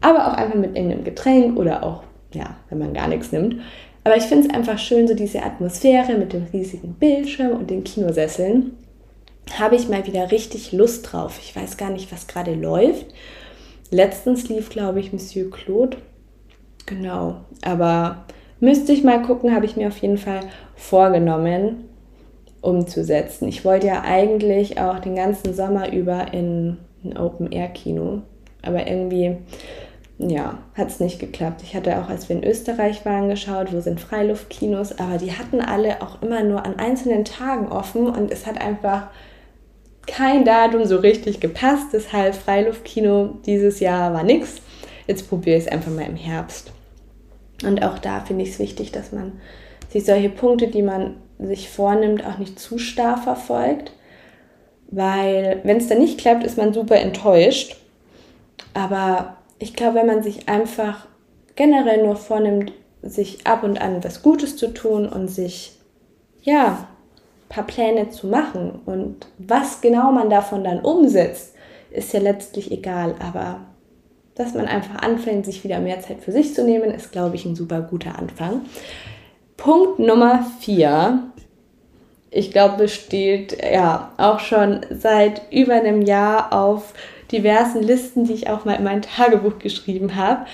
Aber 0.01 0.27
auch 0.27 0.34
einfach 0.34 0.60
mit 0.60 0.75
irgendeinem 0.75 1.04
Getränk 1.04 1.58
oder 1.58 1.84
auch, 1.84 2.04
ja, 2.34 2.58
wenn 2.70 2.77
man 2.80 2.94
gar 2.94 3.08
nichts 3.08 3.32
nimmt. 3.32 3.62
Aber 4.04 4.18
ich 4.18 4.24
finde 4.24 4.48
es 4.48 4.54
einfach 4.54 4.77
schön, 4.77 5.08
so 5.08 5.15
diese 5.15 5.42
Atmosphäre 5.42 6.13
mit 6.13 6.34
dem 6.34 6.46
riesigen 6.54 6.94
Bildschirm 6.94 7.54
und 7.54 7.70
den 7.72 7.84
Kinosesseln. 7.84 8.77
Habe 9.58 9.75
ich 9.75 9.89
mal 9.89 10.06
wieder 10.06 10.32
richtig 10.32 10.74
Lust 10.74 11.12
drauf. 11.12 11.39
Ich 11.42 11.56
weiß 11.56 11.77
gar 11.77 11.89
nicht, 11.89 12.12
was 12.12 12.27
gerade 12.27 12.54
läuft. 12.54 13.08
Letztens 13.92 14.50
lief, 14.50 14.70
glaube 14.70 15.00
ich, 15.00 15.13
Monsieur 15.13 15.50
Claude. 15.50 15.98
Genau. 16.86 17.38
Aber 17.63 18.25
müsste 18.60 18.92
ich 18.92 19.04
mal 19.04 19.22
gucken, 19.22 19.54
habe 19.54 19.65
ich 19.65 19.75
mir 19.75 19.88
auf 19.88 19.98
jeden 19.98 20.18
Fall 20.18 20.42
vorgenommen, 20.75 21.86
umzusetzen. 22.62 23.48
Ich 23.48 23.63
wollte 23.63 23.88
ja 23.88 24.01
eigentlich 24.04 24.80
auch 24.80 25.00
den 25.00 25.15
ganzen 25.15 25.54
Sommer 25.54 25.92
über 25.94 26.34
in 26.34 26.77
ein 27.04 27.18
Open-Air-Kino. 27.18 28.22
Aber 28.63 28.88
irgendwie, 28.88 29.38
ja, 30.18 30.58
hat 30.74 30.88
es 30.88 31.00
nicht 31.00 31.20
geklappt. 31.20 31.62
Ich 31.63 31.75
hatte 31.75 32.00
auch, 32.00 32.10
als 32.10 32.27
wir 32.27 32.36
in 32.36 32.44
Österreich 32.44 33.06
waren, 33.06 33.30
geschaut, 33.30 33.72
wo 33.72 33.80
sind 33.80 34.00
Freiluftkinos, 34.00 34.98
aber 34.98 35.18
die 35.18 35.34
hatten 35.34 35.62
alle 35.62 36.01
auch 36.01 36.22
immer 36.22 36.44
nur 36.44 36.65
an 36.65 36.80
einzelnen 36.80 37.25
Tagen 37.25 37.68
offen 37.68 38.08
und 38.08 38.32
es 38.32 38.48
hat 38.48 38.60
einfach 38.60 39.10
kein 40.08 40.46
Datum 40.46 40.86
so 40.86 40.98
richtig 40.98 41.40
gepasst. 41.40 41.88
Deshalb 41.94 42.36
Freiluftkino 42.36 43.38
dieses 43.46 43.80
Jahr 43.80 44.14
war 44.14 44.24
nichts. 44.24 44.62
Jetzt 45.08 45.30
probiere 45.30 45.58
ich 45.58 45.66
es 45.66 45.72
einfach 45.72 45.92
mal 45.92 46.06
im 46.06 46.16
Herbst. 46.16 46.72
Und 47.64 47.84
auch 47.84 48.00
da 48.00 48.22
finde 48.22 48.44
ich 48.44 48.52
es 48.52 48.60
wichtig, 48.60 48.92
dass 48.92 49.12
man 49.12 49.34
sich 49.90 50.06
solche 50.06 50.30
Punkte, 50.30 50.68
die 50.68 50.82
man 50.82 51.18
sich 51.40 51.70
vornimmt, 51.70 52.26
auch 52.26 52.38
nicht 52.38 52.60
zu 52.60 52.78
starr 52.78 53.18
verfolgt. 53.18 53.92
Weil 54.92 55.62
wenn 55.64 55.78
es 55.78 55.88
dann 55.88 56.00
nicht 56.00 56.20
klappt, 56.20 56.44
ist 56.44 56.58
man 56.58 56.74
super 56.74 56.98
enttäuscht. 56.98 57.78
Aber 58.74 59.38
ich 59.60 59.74
glaube, 59.74 59.96
wenn 59.96 60.08
man 60.08 60.24
sich 60.24 60.48
einfach 60.50 61.08
generell 61.56 62.04
nur 62.04 62.16
vornimmt, 62.16 62.74
sich 63.02 63.46
ab 63.46 63.64
und 63.64 63.80
an 63.80 64.04
was 64.04 64.22
Gutes 64.22 64.58
zu 64.58 64.74
tun 64.74 65.08
und 65.08 65.28
sich 65.28 65.78
ja 66.42 66.88
paar 67.50 67.66
Pläne 67.66 68.10
zu 68.10 68.28
machen. 68.28 68.80
Und 68.86 69.28
was 69.38 69.82
genau 69.82 70.12
man 70.12 70.30
davon 70.30 70.64
dann 70.64 70.80
umsetzt, 70.80 71.54
ist 71.92 72.14
ja 72.14 72.20
letztlich 72.20 72.72
egal. 72.72 73.16
Aber 73.20 73.62
dass 74.36 74.54
man 74.54 74.68
einfach 74.68 75.02
anfängt, 75.02 75.46
sich 75.46 75.64
wieder 75.64 75.80
mehr 75.80 76.02
Zeit 76.02 76.22
für 76.22 76.32
sich 76.32 76.54
zu 76.54 76.64
nehmen, 76.64 76.92
ist, 76.92 77.12
glaube 77.12 77.36
ich, 77.36 77.46
ein 77.46 77.56
super 77.56 77.82
guter 77.82 78.20
Anfang. 78.20 78.62
Punkt 79.58 80.00
Nummer 80.00 80.46
vier. 80.60 81.24
Ich 82.32 82.52
glaube, 82.52 82.90
steht 82.90 83.58
ja 83.64 84.12
auch 84.18 84.40
schon 84.40 84.82
seit 84.90 85.44
über 85.54 85.75
einem 85.75 86.02
Jahr 86.02 86.52
auf 86.52 86.94
diversen 87.32 87.82
Listen, 87.82 88.25
die 88.25 88.34
ich 88.34 88.50
auch 88.50 88.66
mal 88.66 88.74
in 88.74 88.84
mein 88.84 89.02
Tagebuch 89.02 89.58
geschrieben 89.60 90.16
habe. 90.16 90.46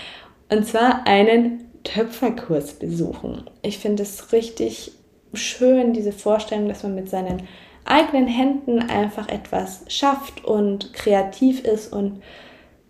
Und 0.50 0.67
zwar 0.67 1.07
einen 1.07 1.65
Töpferkurs 1.83 2.74
besuchen. 2.74 3.50
Ich 3.63 3.79
finde 3.79 4.03
es 4.03 4.31
richtig 4.31 4.91
schön, 5.33 5.93
diese 5.93 6.11
Vorstellung, 6.11 6.67
dass 6.67 6.83
man 6.83 6.95
mit 6.95 7.09
seinen 7.09 7.47
eigenen 7.85 8.27
Händen 8.27 8.79
einfach 8.79 9.29
etwas 9.29 9.85
schafft 9.88 10.45
und 10.45 10.93
kreativ 10.93 11.63
ist 11.63 11.91
und 11.91 12.21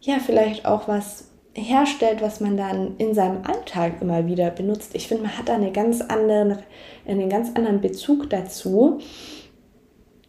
ja, 0.02 0.18
vielleicht 0.20 0.66
auch 0.66 0.88
was 0.88 1.30
herstellt, 1.54 2.22
was 2.22 2.40
man 2.40 2.58
dann 2.58 2.98
in 2.98 3.14
seinem 3.14 3.44
Alltag 3.46 4.02
immer 4.02 4.26
wieder 4.26 4.50
benutzt. 4.52 4.96
Ich 4.96 5.08
finde, 5.08 5.24
man 5.24 5.38
hat 5.38 5.50
da 5.50 5.56
eine 5.56 5.72
ganz 5.72 6.02
andere, 6.02 6.60
einen 7.06 7.30
ganz 7.30 7.50
anderen 7.56 7.82
Bezug 7.82 8.30
dazu, 8.30 9.00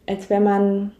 als 0.05 0.29
wenn 0.29 0.43
man 0.43 0.91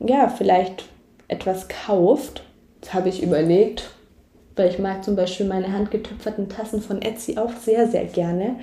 ja 0.00 0.28
vielleicht 0.28 0.88
etwas 1.28 1.68
kauft. 1.68 2.44
Das 2.80 2.94
habe 2.94 3.08
ich 3.08 3.22
überlegt, 3.22 3.90
weil 4.56 4.70
ich 4.70 4.78
mag 4.78 5.04
zum 5.04 5.16
Beispiel 5.16 5.46
meine 5.46 5.72
handgetöpferten 5.72 6.48
Tassen 6.48 6.80
von 6.80 7.02
Etsy 7.02 7.36
auch 7.38 7.52
sehr, 7.52 7.88
sehr 7.88 8.04
gerne. 8.04 8.56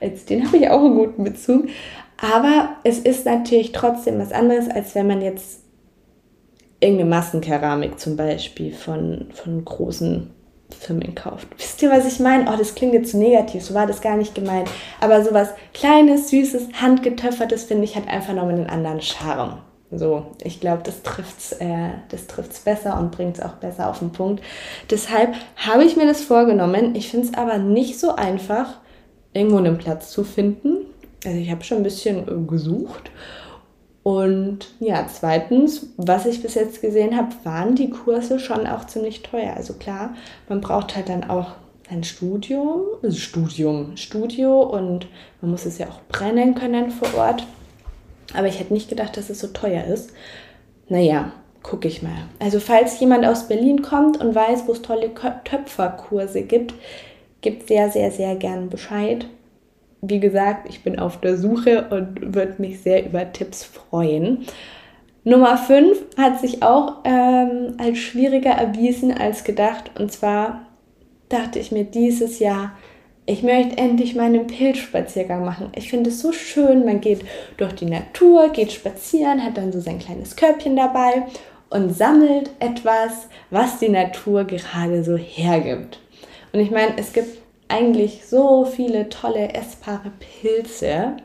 Als 0.00 0.24
den 0.24 0.46
habe 0.46 0.56
ich 0.56 0.68
auch 0.68 0.84
einen 0.84 0.96
guten 0.96 1.24
Bezug. 1.24 1.68
Aber 2.18 2.70
es 2.82 2.98
ist 2.98 3.26
natürlich 3.26 3.72
trotzdem 3.72 4.18
was 4.18 4.32
anderes, 4.32 4.68
als 4.68 4.94
wenn 4.94 5.06
man 5.06 5.20
jetzt 5.20 5.60
irgendeine 6.80 7.10
Massenkeramik 7.10 7.98
zum 7.98 8.16
Beispiel 8.16 8.72
von, 8.72 9.26
von 9.32 9.64
großen 9.64 10.30
Firmen 10.78 11.14
kauft. 11.14 11.48
Wisst 11.56 11.82
ihr, 11.82 11.90
was 11.90 12.06
ich 12.06 12.18
meine? 12.20 12.50
Oh, 12.50 12.56
das 12.56 12.74
klingt 12.74 12.94
jetzt 12.94 13.12
zu 13.12 13.18
negativ, 13.18 13.62
so 13.62 13.74
war 13.74 13.86
das 13.86 14.00
gar 14.00 14.16
nicht 14.16 14.34
gemeint. 14.34 14.68
Aber 15.00 15.22
sowas 15.24 15.50
Kleines, 15.72 16.30
Süßes, 16.30 16.68
Handgetöpfertes, 16.80 17.64
finde 17.64 17.84
ich, 17.84 17.96
hat 17.96 18.08
einfach 18.08 18.34
nochmal 18.34 18.54
einen 18.54 18.66
anderen 18.66 19.00
Charme. 19.00 19.58
So, 19.92 20.26
ich 20.42 20.60
glaube, 20.60 20.82
das 20.82 21.02
trifft 21.02 21.38
es 21.38 21.52
äh, 21.52 21.90
besser 22.64 22.98
und 22.98 23.12
bringt 23.12 23.38
es 23.38 23.44
auch 23.44 23.54
besser 23.54 23.88
auf 23.88 24.00
den 24.00 24.10
Punkt. 24.10 24.42
Deshalb 24.90 25.34
habe 25.56 25.84
ich 25.84 25.96
mir 25.96 26.06
das 26.06 26.22
vorgenommen. 26.22 26.94
Ich 26.96 27.10
finde 27.10 27.28
es 27.28 27.34
aber 27.34 27.58
nicht 27.58 28.00
so 28.00 28.14
einfach, 28.16 28.80
irgendwo 29.32 29.58
einen 29.58 29.78
Platz 29.78 30.10
zu 30.10 30.24
finden. 30.24 30.78
Also 31.24 31.38
ich 31.38 31.50
habe 31.50 31.62
schon 31.62 31.78
ein 31.78 31.84
bisschen 31.84 32.26
äh, 32.26 32.46
gesucht. 32.46 33.10
Und 34.02 34.68
ja, 34.78 35.06
zweitens, 35.12 35.88
was 35.96 36.26
ich 36.26 36.40
bis 36.40 36.54
jetzt 36.54 36.80
gesehen 36.80 37.16
habe, 37.16 37.28
waren 37.42 37.74
die 37.74 37.90
Kurse 37.90 38.38
schon 38.38 38.66
auch 38.66 38.86
ziemlich 38.86 39.22
teuer. 39.22 39.54
Also 39.56 39.74
klar, 39.74 40.14
man 40.48 40.60
braucht 40.60 40.94
halt 40.94 41.08
dann 41.08 41.28
auch 41.28 41.52
sein 41.88 42.04
Studium, 42.04 42.82
also 43.02 43.18
Studium, 43.18 43.96
Studio 43.96 44.62
und 44.62 45.06
man 45.40 45.50
muss 45.50 45.66
es 45.66 45.78
ja 45.78 45.86
auch 45.86 46.00
brennen 46.08 46.54
können 46.54 46.90
vor 46.90 47.08
Ort. 47.16 47.46
Aber 48.34 48.46
ich 48.46 48.58
hätte 48.58 48.72
nicht 48.72 48.88
gedacht, 48.88 49.16
dass 49.16 49.30
es 49.30 49.40
so 49.40 49.48
teuer 49.48 49.84
ist. 49.84 50.12
Naja, 50.88 51.32
gucke 51.62 51.88
ich 51.88 52.02
mal. 52.02 52.28
Also 52.38 52.60
falls 52.60 52.98
jemand 53.00 53.24
aus 53.26 53.48
Berlin 53.48 53.82
kommt 53.82 54.20
und 54.20 54.34
weiß, 54.34 54.64
wo 54.66 54.72
es 54.72 54.82
tolle 54.82 55.10
Töpferkurse 55.44 56.42
gibt, 56.42 56.74
gibt 57.40 57.68
sehr, 57.68 57.90
sehr, 57.90 58.10
sehr 58.10 58.36
gern 58.36 58.70
Bescheid. 58.70 59.26
Wie 60.00 60.20
gesagt, 60.20 60.68
ich 60.68 60.82
bin 60.82 60.98
auf 60.98 61.20
der 61.20 61.36
Suche 61.36 61.88
und 61.90 62.34
würde 62.34 62.54
mich 62.58 62.80
sehr 62.80 63.04
über 63.04 63.32
Tipps 63.32 63.64
freuen. 63.64 64.46
Nummer 65.24 65.58
5 65.58 66.16
hat 66.16 66.40
sich 66.40 66.62
auch 66.62 66.98
ähm, 67.04 67.74
als 67.78 67.98
schwieriger 67.98 68.52
erwiesen 68.52 69.12
als 69.12 69.42
gedacht. 69.42 69.90
Und 69.98 70.12
zwar 70.12 70.66
dachte 71.28 71.58
ich 71.58 71.72
mir 71.72 71.84
dieses 71.84 72.38
Jahr, 72.38 72.72
ich 73.26 73.42
möchte 73.42 73.76
endlich 73.76 74.14
meinen 74.14 74.46
Pilzspaziergang 74.46 75.44
machen. 75.44 75.70
Ich 75.74 75.90
finde 75.90 76.10
es 76.10 76.20
so 76.20 76.32
schön, 76.32 76.84
man 76.84 77.00
geht 77.00 77.22
durch 77.56 77.74
die 77.74 77.86
Natur, 77.86 78.50
geht 78.50 78.72
spazieren, 78.72 79.42
hat 79.44 79.56
dann 79.56 79.72
so 79.72 79.80
sein 79.80 79.98
kleines 79.98 80.36
Körbchen 80.36 80.76
dabei 80.76 81.26
und 81.68 81.96
sammelt 81.96 82.50
etwas, 82.60 83.28
was 83.50 83.80
die 83.80 83.88
Natur 83.88 84.44
gerade 84.44 85.02
so 85.02 85.16
hergibt. 85.16 85.98
Und 86.52 86.60
ich 86.60 86.70
meine, 86.70 86.92
es 86.96 87.12
gibt 87.12 87.38
eigentlich 87.68 88.24
so 88.24 88.64
viele 88.64 89.08
tolle 89.08 89.52
essbare 89.54 90.12
Pilze, 90.40 91.16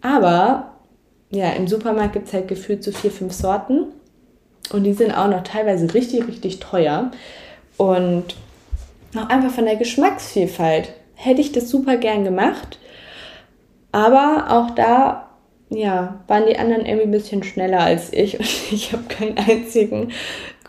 aber 0.00 0.76
ja, 1.30 1.50
im 1.50 1.66
Supermarkt 1.66 2.12
gibt 2.12 2.28
es 2.28 2.32
halt 2.32 2.46
gefühlt 2.46 2.84
so 2.84 2.92
vier, 2.92 3.10
fünf 3.10 3.32
Sorten 3.32 3.86
und 4.72 4.84
die 4.84 4.92
sind 4.92 5.12
auch 5.12 5.28
noch 5.28 5.42
teilweise 5.42 5.92
richtig, 5.94 6.28
richtig 6.28 6.60
teuer. 6.60 7.10
Und 7.76 8.36
auch 9.16 9.28
einfach 9.28 9.50
von 9.50 9.64
der 9.64 9.76
Geschmacksvielfalt 9.76 10.92
hätte 11.14 11.40
ich 11.40 11.52
das 11.52 11.68
super 11.68 11.96
gern 11.96 12.24
gemacht. 12.24 12.78
Aber 13.92 14.46
auch 14.48 14.70
da, 14.70 15.28
ja, 15.68 16.20
waren 16.26 16.46
die 16.48 16.58
anderen 16.58 16.86
irgendwie 16.86 17.06
ein 17.06 17.10
bisschen 17.10 17.42
schneller 17.42 17.80
als 17.80 18.12
ich 18.12 18.38
und 18.38 18.72
ich 18.72 18.92
habe 18.92 19.04
keinen 19.04 19.38
einzigen 19.38 20.12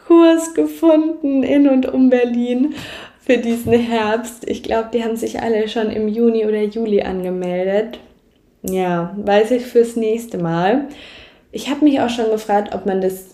Kurs 0.08 0.54
gefunden 0.54 1.44
in 1.44 1.70
und 1.70 1.92
um 1.92 2.10
Berlin 2.10 2.76
für 3.22 3.38
diesen 3.38 3.74
Herbst. 3.74 4.48
Ich 4.48 4.64
glaube, 4.64 4.90
die 4.94 5.04
haben 5.04 5.16
sich 5.16 5.42
alle 5.42 5.70
schon 5.70 5.90
im 5.90 6.10
Juni 6.10 6.46
oder 6.46 6.62
Juli 6.62 7.02
angemeldet. 7.02 8.00
Ja, 8.64 9.16
weiß 9.18 9.52
ich 9.52 9.66
fürs 9.66 9.96
nächste 9.96 10.38
Mal. 10.38 10.88
Ich 11.52 11.70
habe 11.70 11.86
mich 11.86 12.02
auch 12.02 12.10
schon 12.10 12.32
gefragt, 12.32 12.76
ob 12.76 12.86
man 12.86 13.00
das 13.00 13.33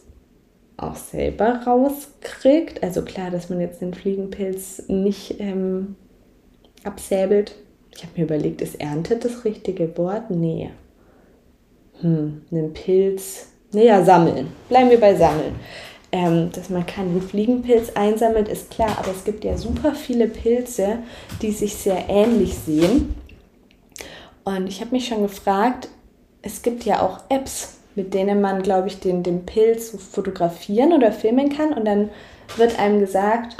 auch 0.83 0.95
selber 0.95 1.61
rauskriegt. 1.65 2.83
Also 2.83 3.03
klar, 3.03 3.31
dass 3.31 3.49
man 3.49 3.61
jetzt 3.61 3.81
den 3.81 3.93
Fliegenpilz 3.93 4.83
nicht 4.87 5.39
ähm, 5.39 5.95
absäbelt. 6.83 7.55
Ich 7.95 8.03
habe 8.03 8.13
mir 8.17 8.23
überlegt, 8.23 8.61
ist 8.61 8.79
erntet 8.79 9.25
das 9.25 9.45
richtige 9.45 9.97
Wort? 9.97 10.29
Nee. 10.29 10.69
Hm, 12.01 12.41
einen 12.51 12.73
Pilz. 12.73 13.47
Naja, 13.71 14.03
sammeln. 14.03 14.47
Bleiben 14.67 14.89
wir 14.89 14.99
bei 14.99 15.15
sammeln. 15.15 15.55
Ähm, 16.11 16.49
dass 16.53 16.69
man 16.69 16.87
keinen 16.87 17.21
Fliegenpilz 17.21 17.91
einsammelt, 17.91 18.47
ist 18.47 18.71
klar, 18.71 18.97
aber 18.97 19.11
es 19.11 19.25
gibt 19.25 19.43
ja 19.43 19.55
super 19.57 19.93
viele 19.93 20.27
Pilze, 20.27 20.99
die 21.41 21.51
sich 21.51 21.75
sehr 21.75 22.09
ähnlich 22.09 22.55
sehen. 22.55 23.13
Und 24.43 24.67
ich 24.67 24.81
habe 24.81 24.91
mich 24.91 25.07
schon 25.07 25.21
gefragt, 25.21 25.89
es 26.41 26.63
gibt 26.63 26.83
ja 26.83 27.01
auch 27.01 27.19
Apps, 27.29 27.78
mit 27.99 28.13
denen 28.13 28.39
man, 28.39 28.61
glaube 28.61 28.87
ich, 28.87 29.01
den, 29.01 29.23
den 29.23 29.45
Pilz 29.45 29.89
fotografieren 29.89 30.93
oder 30.93 31.11
filmen 31.11 31.49
kann. 31.49 31.73
Und 31.73 31.83
dann 31.85 32.09
wird 32.55 32.79
einem 32.79 33.01
gesagt, 33.01 33.57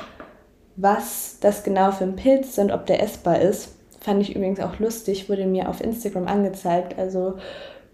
was 0.78 1.40
das 1.42 1.66
genau 1.66 1.92
für 1.92 2.06
ein 2.06 2.16
Pilz 2.16 2.52
ist 2.52 2.60
und 2.60 2.72
ob 2.72 2.86
der 2.86 3.04
essbar 3.04 3.42
ist. 3.42 3.76
Fand 4.00 4.22
ich 4.22 4.34
übrigens 4.34 4.62
auch 4.62 4.80
lustig, 4.80 5.30
wurde 5.30 5.46
mir 5.46 5.68
auf 5.68 5.82
Instagram 5.82 6.28
angezeigt. 6.28 6.98
Also, 6.98 7.34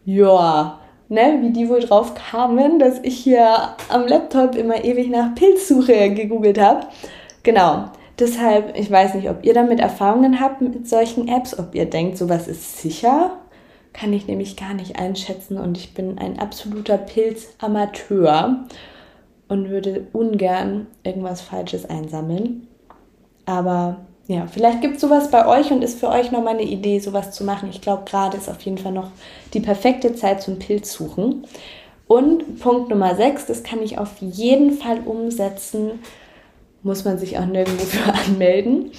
ja, 0.06 0.80
ne, 1.10 1.40
wie 1.42 1.50
die 1.50 1.68
wohl 1.68 1.80
drauf 1.80 2.14
kamen, 2.14 2.78
dass 2.78 3.00
ich 3.02 3.18
hier 3.18 3.76
am 3.90 4.06
Laptop 4.06 4.56
immer 4.56 4.86
ewig 4.86 5.10
nach 5.10 5.34
Pilzsuche 5.34 6.12
gegoogelt 6.14 6.62
habe. 6.62 6.86
Genau. 7.42 7.86
Deshalb, 8.20 8.78
ich 8.78 8.90
weiß 8.90 9.16
nicht, 9.16 9.32
ob 9.32 9.44
ihr 9.44 9.56
damit 9.56 9.80
Erfahrungen 9.80 10.40
habt 10.40 10.62
mit 10.62 10.88
solchen 10.88 11.28
Apps, 11.28 11.58
ob 11.58 11.74
ihr 11.74 11.86
denkt, 11.86 12.18
sowas 12.20 12.48
ist 12.48 12.78
sicher 12.78 13.32
kann 13.96 14.12
ich 14.12 14.28
nämlich 14.28 14.58
gar 14.58 14.74
nicht 14.74 15.00
einschätzen 15.00 15.58
und 15.58 15.78
ich 15.78 15.94
bin 15.94 16.18
ein 16.18 16.38
absoluter 16.38 16.98
Pilzamateur 16.98 18.66
und 19.48 19.70
würde 19.70 20.08
ungern 20.12 20.88
irgendwas 21.04 21.40
Falsches 21.40 21.90
einsammeln. 21.90 22.68
Aber 23.46 24.02
ja, 24.28 24.48
vielleicht 24.48 24.82
gibt 24.82 24.96
es 24.96 25.02
sowas 25.02 25.32
bei 25.32 25.48
euch 25.48 25.72
und 25.72 25.82
ist 25.82 26.00
für 26.00 26.10
euch 26.10 26.32
nochmal 26.32 26.56
eine 26.56 26.64
Idee, 26.64 27.00
sowas 27.00 27.32
zu 27.32 27.46
machen. 27.46 27.70
Ich 27.70 27.80
glaube, 27.80 28.04
gerade 28.06 28.36
ist 28.36 28.50
auf 28.50 28.62
jeden 28.62 28.78
Fall 28.78 28.92
noch 28.92 29.12
die 29.54 29.62
perfekte 29.62 30.14
Zeit 30.14 30.42
zum 30.42 30.60
Pilz 30.60 30.92
suchen. 30.92 31.48
Und 32.06 32.60
Punkt 32.60 32.90
Nummer 32.90 33.16
6, 33.16 33.46
das 33.46 33.64
kann 33.64 33.82
ich 33.82 33.98
auf 33.98 34.18
jeden 34.20 34.74
Fall 34.74 35.00
umsetzen, 35.06 36.00
muss 36.84 37.06
man 37.06 37.18
sich 37.18 37.40
auch 37.40 37.46
nirgendwo 37.46 37.86
für 37.86 38.14
anmelden 38.28 38.92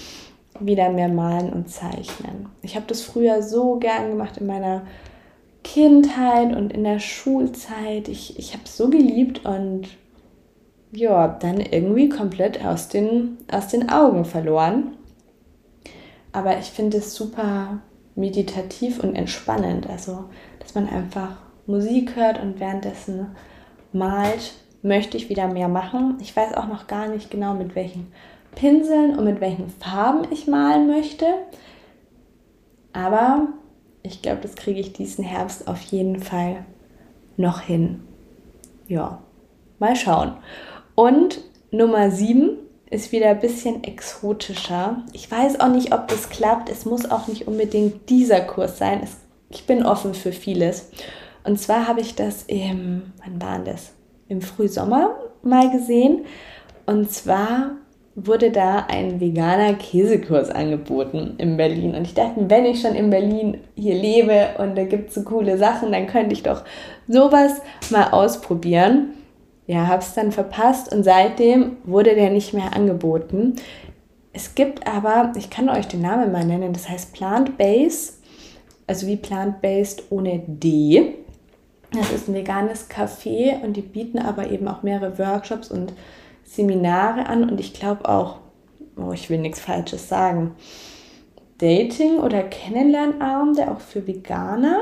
wieder 0.61 0.91
mehr 0.91 1.09
malen 1.09 1.53
und 1.53 1.69
zeichnen. 1.69 2.49
Ich 2.63 2.77
habe 2.77 2.87
das 2.87 3.03
früher 3.03 3.43
so 3.43 3.77
gern 3.77 4.11
gemacht 4.11 4.39
in 4.39 4.47
meiner 4.47 4.83
Kindheit 5.63 6.55
und 6.55 6.73
in 6.73 6.85
der 6.85 7.01
Schulzeit. 7.01 8.09
Ich, 8.09 8.39
ich 8.39 8.53
habe 8.53 8.63
es 8.65 8.77
so 8.77 8.89
geliebt 8.89 9.45
und 9.45 9.89
ja, 10.93 11.29
dann 11.29 11.61
irgendwie 11.61 12.09
komplett 12.09 12.65
aus 12.65 12.89
den, 12.89 13.39
aus 13.51 13.69
den 13.69 13.91
Augen 13.91 14.25
verloren. 14.25 14.97
Aber 16.33 16.59
ich 16.59 16.67
finde 16.67 16.99
es 16.99 17.15
super 17.15 17.81
meditativ 18.15 19.03
und 19.03 19.15
entspannend. 19.15 19.89
Also, 19.89 20.25
dass 20.61 20.75
man 20.75 20.89
einfach 20.89 21.37
Musik 21.67 22.17
hört 22.17 22.41
und 22.41 22.61
währenddessen 22.61 23.29
malt, 23.93 24.55
möchte 24.83 25.17
ich 25.17 25.29
wieder 25.29 25.49
mehr 25.49 25.69
machen. 25.69 26.17
Ich 26.21 26.35
weiß 26.37 26.55
auch 26.55 26.69
noch 26.69 26.87
gar 26.87 27.09
nicht 27.09 27.31
genau, 27.31 27.55
mit 27.55 27.75
welchen 27.75 28.13
Pinseln 28.57 29.17
und 29.17 29.25
mit 29.25 29.41
welchen 29.41 29.71
Farben 29.71 30.27
ich 30.33 30.49
malen 30.49 30.89
möchte. 30.89 31.27
Aber 32.93 33.49
ich 34.03 34.23
glaube, 34.23 34.41
das 34.41 34.57
kriege 34.57 34.81
ich 34.81 34.93
diesen 34.93 35.23
Herbst 35.23 35.69
auf 35.69 35.81
jeden 35.83 36.21
Fall 36.21 36.65
noch 37.37 37.61
hin. 37.61 38.03
Ja, 38.89 39.23
mal 39.79 39.95
schauen. 39.95 40.33
Und 40.95 41.41
Nummer 41.71 42.11
7 42.11 42.57
ist 42.91 43.13
wieder 43.13 43.29
ein 43.31 43.41
bisschen 43.41 43.85
exotischer. 43.85 45.03
Ich 45.13 45.31
weiß 45.31 45.61
auch 45.61 45.69
nicht, 45.69 45.93
ob 45.93 46.09
das 46.09 46.31
klappt. 46.31 46.71
Es 46.71 46.85
muss 46.85 47.11
auch 47.11 47.29
nicht 47.29 47.47
unbedingt 47.47 48.09
dieser 48.09 48.41
Kurs 48.41 48.79
sein. 48.79 49.01
Es, 49.03 49.17
ich 49.51 49.67
bin 49.67 49.85
offen 49.85 50.15
für 50.15 50.33
vieles. 50.33 50.91
Und 51.45 51.61
zwar 51.61 51.87
habe 51.87 52.01
ich 52.01 52.15
das 52.15 52.45
im, 52.45 53.13
wann 53.23 53.43
war 53.43 53.59
das? 53.59 53.93
Im 54.29 54.41
Frühsommer 54.41 55.17
mal 55.43 55.71
gesehen. 55.71 56.25
Und 56.87 57.11
zwar 57.13 57.73
wurde 58.17 58.51
da 58.51 58.87
ein 58.89 59.21
veganer 59.21 59.75
Käsekurs 59.75 60.49
angeboten 60.51 61.35
in 61.37 61.59
Berlin. 61.59 61.95
Und 61.95 62.07
ich 62.07 62.15
dachte, 62.15 62.49
wenn 62.49 62.65
ich 62.65 62.81
schon 62.81 62.95
in 62.95 63.11
Berlin 63.11 63.59
hier 63.77 63.95
lebe 63.95 64.49
und 64.59 64.77
da 64.77 64.85
gibt 64.85 65.11
es 65.11 65.17
so 65.17 65.23
coole 65.23 65.59
Sachen, 65.59 65.93
dann 65.93 66.07
könnte 66.07 66.33
ich 66.33 66.43
doch 66.43 66.65
sowas 67.07 67.61
mal 67.91 68.09
ausprobieren. 68.11 69.11
Ja, 69.67 69.87
habe 69.87 70.01
es 70.01 70.15
dann 70.15 70.33
verpasst 70.33 70.95
und 70.95 71.03
seitdem 71.03 71.77
wurde 71.85 72.15
der 72.15 72.31
nicht 72.31 72.55
mehr 72.55 72.75
angeboten. 72.75 73.57
Es 74.33 74.55
gibt 74.55 74.87
aber, 74.87 75.33
ich 75.37 75.51
kann 75.51 75.69
euch 75.69 75.87
den 75.87 76.03
Namen 76.03 76.33
mal 76.33 76.45
nennen, 76.45 76.73
das 76.73 76.89
heißt 76.89 77.13
Plant-Based, 77.13 78.23
also 78.87 79.07
wie 79.07 79.17
Plant-Based 79.17 80.05
ohne 80.11 80.43
D. 80.47 81.15
Das 81.93 82.13
ist 82.13 82.29
ein 82.29 82.35
veganes 82.35 82.89
Café 82.89 83.63
und 83.63 83.77
die 83.77 83.83
bieten 83.83 84.19
aber 84.19 84.51
eben 84.51 84.69
auch 84.69 84.83
mehrere 84.83 85.19
Workshops 85.19 85.71
und 85.71 85.93
Seminare 86.47 87.27
an 87.27 87.49
und 87.49 87.61
ich 87.61 87.75
glaube 87.75 88.09
auch, 88.09 88.39
oh, 88.97 89.13
ich 89.13 89.29
will 89.29 89.39
nichts 89.39 89.61
Falsches 89.61 90.09
sagen, 90.09 90.55
Dating- 91.59 92.19
oder 92.19 92.43
Kennenlernabende 92.43 93.71
auch 93.71 93.81
für 93.81 94.07
Veganer. 94.07 94.79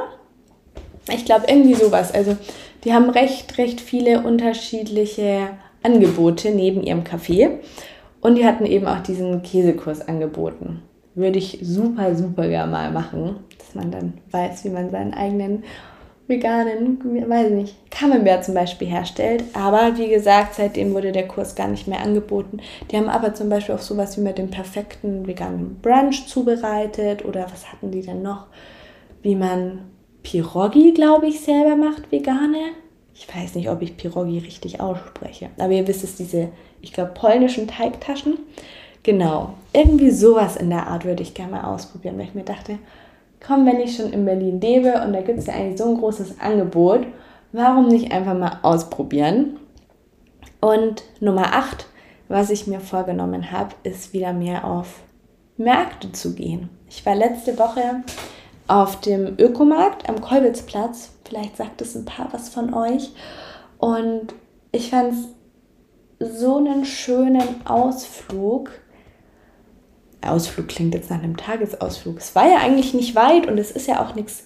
Ich 1.12 1.24
glaube 1.24 1.46
irgendwie 1.48 1.74
sowas. 1.74 2.12
Also 2.12 2.36
die 2.84 2.92
haben 2.92 3.10
recht, 3.10 3.58
recht 3.58 3.80
viele 3.80 4.22
unterschiedliche 4.22 5.50
Angebote 5.82 6.50
neben 6.50 6.82
ihrem 6.82 7.02
Café. 7.02 7.58
Und 8.20 8.36
die 8.36 8.46
hatten 8.46 8.66
eben 8.66 8.86
auch 8.86 9.00
diesen 9.00 9.42
Käsekurs 9.42 10.06
angeboten. 10.08 10.82
Würde 11.14 11.38
ich 11.38 11.58
super, 11.62 12.14
super 12.16 12.48
gerne 12.48 12.72
mal 12.72 12.90
machen, 12.90 13.36
dass 13.58 13.74
man 13.74 13.90
dann 13.90 14.14
weiß, 14.30 14.64
wie 14.64 14.70
man 14.70 14.90
seinen 14.90 15.14
eigenen 15.14 15.62
veganen, 16.26 16.98
weiß 17.28 17.50
nicht, 17.50 17.90
Camembert 17.90 18.44
zum 18.44 18.54
Beispiel 18.54 18.88
herstellt. 18.88 19.44
Aber 19.52 19.96
wie 19.98 20.08
gesagt, 20.08 20.54
seitdem 20.54 20.94
wurde 20.94 21.12
der 21.12 21.28
Kurs 21.28 21.54
gar 21.54 21.68
nicht 21.68 21.86
mehr 21.86 22.00
angeboten. 22.00 22.60
Die 22.90 22.96
haben 22.96 23.08
aber 23.08 23.34
zum 23.34 23.48
Beispiel 23.48 23.74
auch 23.74 23.80
sowas 23.80 24.16
wie 24.16 24.22
mit 24.22 24.38
dem 24.38 24.50
perfekten 24.50 25.26
veganen 25.26 25.80
Brunch 25.82 26.26
zubereitet. 26.26 27.24
Oder 27.24 27.46
was 27.52 27.70
hatten 27.70 27.90
die 27.90 28.02
denn 28.02 28.22
noch? 28.22 28.46
Wie 29.22 29.34
man 29.34 29.80
Pirogi, 30.22 30.92
glaube 30.92 31.26
ich, 31.26 31.40
selber 31.40 31.76
macht, 31.76 32.10
vegane. 32.10 32.72
Ich 33.14 33.28
weiß 33.32 33.54
nicht, 33.54 33.68
ob 33.68 33.82
ich 33.82 33.96
Pirogi 33.96 34.38
richtig 34.38 34.80
ausspreche. 34.80 35.50
Aber 35.58 35.72
ihr 35.72 35.86
wisst 35.86 36.02
es, 36.04 36.16
diese, 36.16 36.48
ich 36.80 36.92
glaube, 36.92 37.12
polnischen 37.14 37.68
Teigtaschen. 37.68 38.38
genau, 39.02 39.54
irgendwie 39.72 40.10
sowas 40.10 40.56
in 40.56 40.70
der 40.70 40.88
Art 40.88 41.04
würde 41.04 41.22
ich 41.22 41.34
gerne 41.34 41.52
mal 41.52 41.64
ausprobieren, 41.64 42.18
weil 42.18 42.24
ich 42.24 42.34
mir 42.34 42.44
dachte, 42.44 42.78
komm, 43.46 43.66
wenn 43.66 43.80
ich 43.80 43.96
schon 43.96 44.12
in 44.12 44.24
Berlin 44.24 44.60
lebe 44.60 45.02
und 45.02 45.12
da 45.12 45.20
gibt 45.20 45.38
es 45.38 45.46
ja 45.46 45.54
eigentlich 45.54 45.78
so 45.78 45.84
ein 45.84 45.98
großes 45.98 46.40
Angebot, 46.40 47.06
warum 47.52 47.88
nicht 47.88 48.12
einfach 48.12 48.34
mal 48.34 48.58
ausprobieren? 48.62 49.58
Und 50.60 51.02
Nummer 51.20 51.52
8, 51.54 51.86
was 52.28 52.50
ich 52.50 52.66
mir 52.66 52.80
vorgenommen 52.80 53.50
habe, 53.50 53.74
ist 53.82 54.12
wieder 54.12 54.32
mehr 54.32 54.64
auf 54.64 55.02
Märkte 55.56 56.10
zu 56.12 56.34
gehen. 56.34 56.70
Ich 56.88 57.04
war 57.04 57.14
letzte 57.14 57.58
Woche 57.58 58.02
auf 58.66 59.00
dem 59.00 59.34
Ökomarkt 59.38 60.08
am 60.08 60.20
Kolbitzplatz. 60.20 61.12
Vielleicht 61.24 61.56
sagt 61.56 61.80
es 61.82 61.94
ein 61.94 62.04
paar 62.04 62.28
was 62.32 62.48
von 62.48 62.72
euch. 62.72 63.10
Und 63.78 64.34
ich 64.72 64.90
fand 64.90 65.12
es 65.12 66.40
so 66.40 66.56
einen 66.56 66.84
schönen 66.84 67.66
Ausflug. 67.66 68.70
Ausflug 70.30 70.68
klingt 70.68 70.94
jetzt 70.94 71.10
nach 71.10 71.22
einem 71.22 71.36
Tagesausflug. 71.36 72.18
Es 72.18 72.34
war 72.34 72.48
ja 72.48 72.58
eigentlich 72.58 72.94
nicht 72.94 73.14
weit 73.14 73.46
und 73.46 73.58
es 73.58 73.70
ist 73.70 73.86
ja 73.86 74.04
auch 74.04 74.14
nichts 74.14 74.44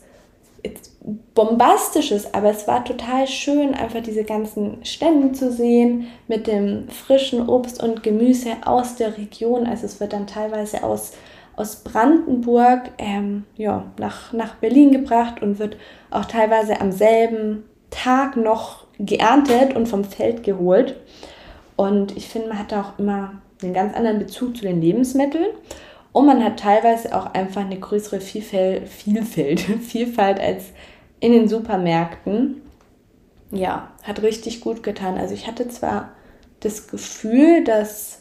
bombastisches, 1.34 2.34
aber 2.34 2.50
es 2.50 2.66
war 2.66 2.84
total 2.84 3.26
schön, 3.26 3.74
einfach 3.74 4.02
diese 4.02 4.24
ganzen 4.24 4.84
Stände 4.84 5.32
zu 5.32 5.52
sehen 5.52 6.08
mit 6.26 6.46
dem 6.46 6.88
frischen 6.88 7.48
Obst 7.48 7.82
und 7.82 8.02
Gemüse 8.02 8.50
aus 8.64 8.96
der 8.96 9.16
Region. 9.16 9.66
Also 9.66 9.86
es 9.86 10.00
wird 10.00 10.12
dann 10.12 10.26
teilweise 10.26 10.82
aus, 10.82 11.12
aus 11.56 11.76
Brandenburg 11.76 12.90
ähm, 12.98 13.44
ja, 13.56 13.84
nach, 13.98 14.32
nach 14.32 14.56
Berlin 14.56 14.90
gebracht 14.90 15.42
und 15.42 15.58
wird 15.58 15.76
auch 16.10 16.24
teilweise 16.24 16.80
am 16.80 16.92
selben 16.92 17.64
Tag 17.90 18.36
noch 18.36 18.86
geerntet 18.98 19.76
und 19.76 19.86
vom 19.86 20.04
Feld 20.04 20.42
geholt. 20.42 20.96
Und 21.76 22.16
ich 22.16 22.28
finde, 22.28 22.48
man 22.48 22.58
hat 22.58 22.74
auch 22.74 22.98
immer 22.98 23.34
einen 23.62 23.74
ganz 23.74 23.94
anderen 23.94 24.18
Bezug 24.18 24.56
zu 24.56 24.62
den 24.62 24.80
Lebensmitteln. 24.80 25.48
Und 26.12 26.26
man 26.26 26.42
hat 26.42 26.58
teilweise 26.58 27.16
auch 27.16 27.34
einfach 27.34 27.62
eine 27.62 27.78
größere 27.78 28.20
Vielfalt, 28.20 28.88
Vielfalt, 28.88 29.60
Vielfalt 29.82 30.40
als 30.40 30.66
in 31.20 31.32
den 31.32 31.48
Supermärkten. 31.48 32.62
Ja, 33.50 33.92
hat 34.02 34.22
richtig 34.22 34.60
gut 34.60 34.82
getan. 34.82 35.16
Also 35.16 35.34
ich 35.34 35.46
hatte 35.46 35.68
zwar 35.68 36.10
das 36.60 36.88
Gefühl, 36.88 37.64
dass, 37.64 38.20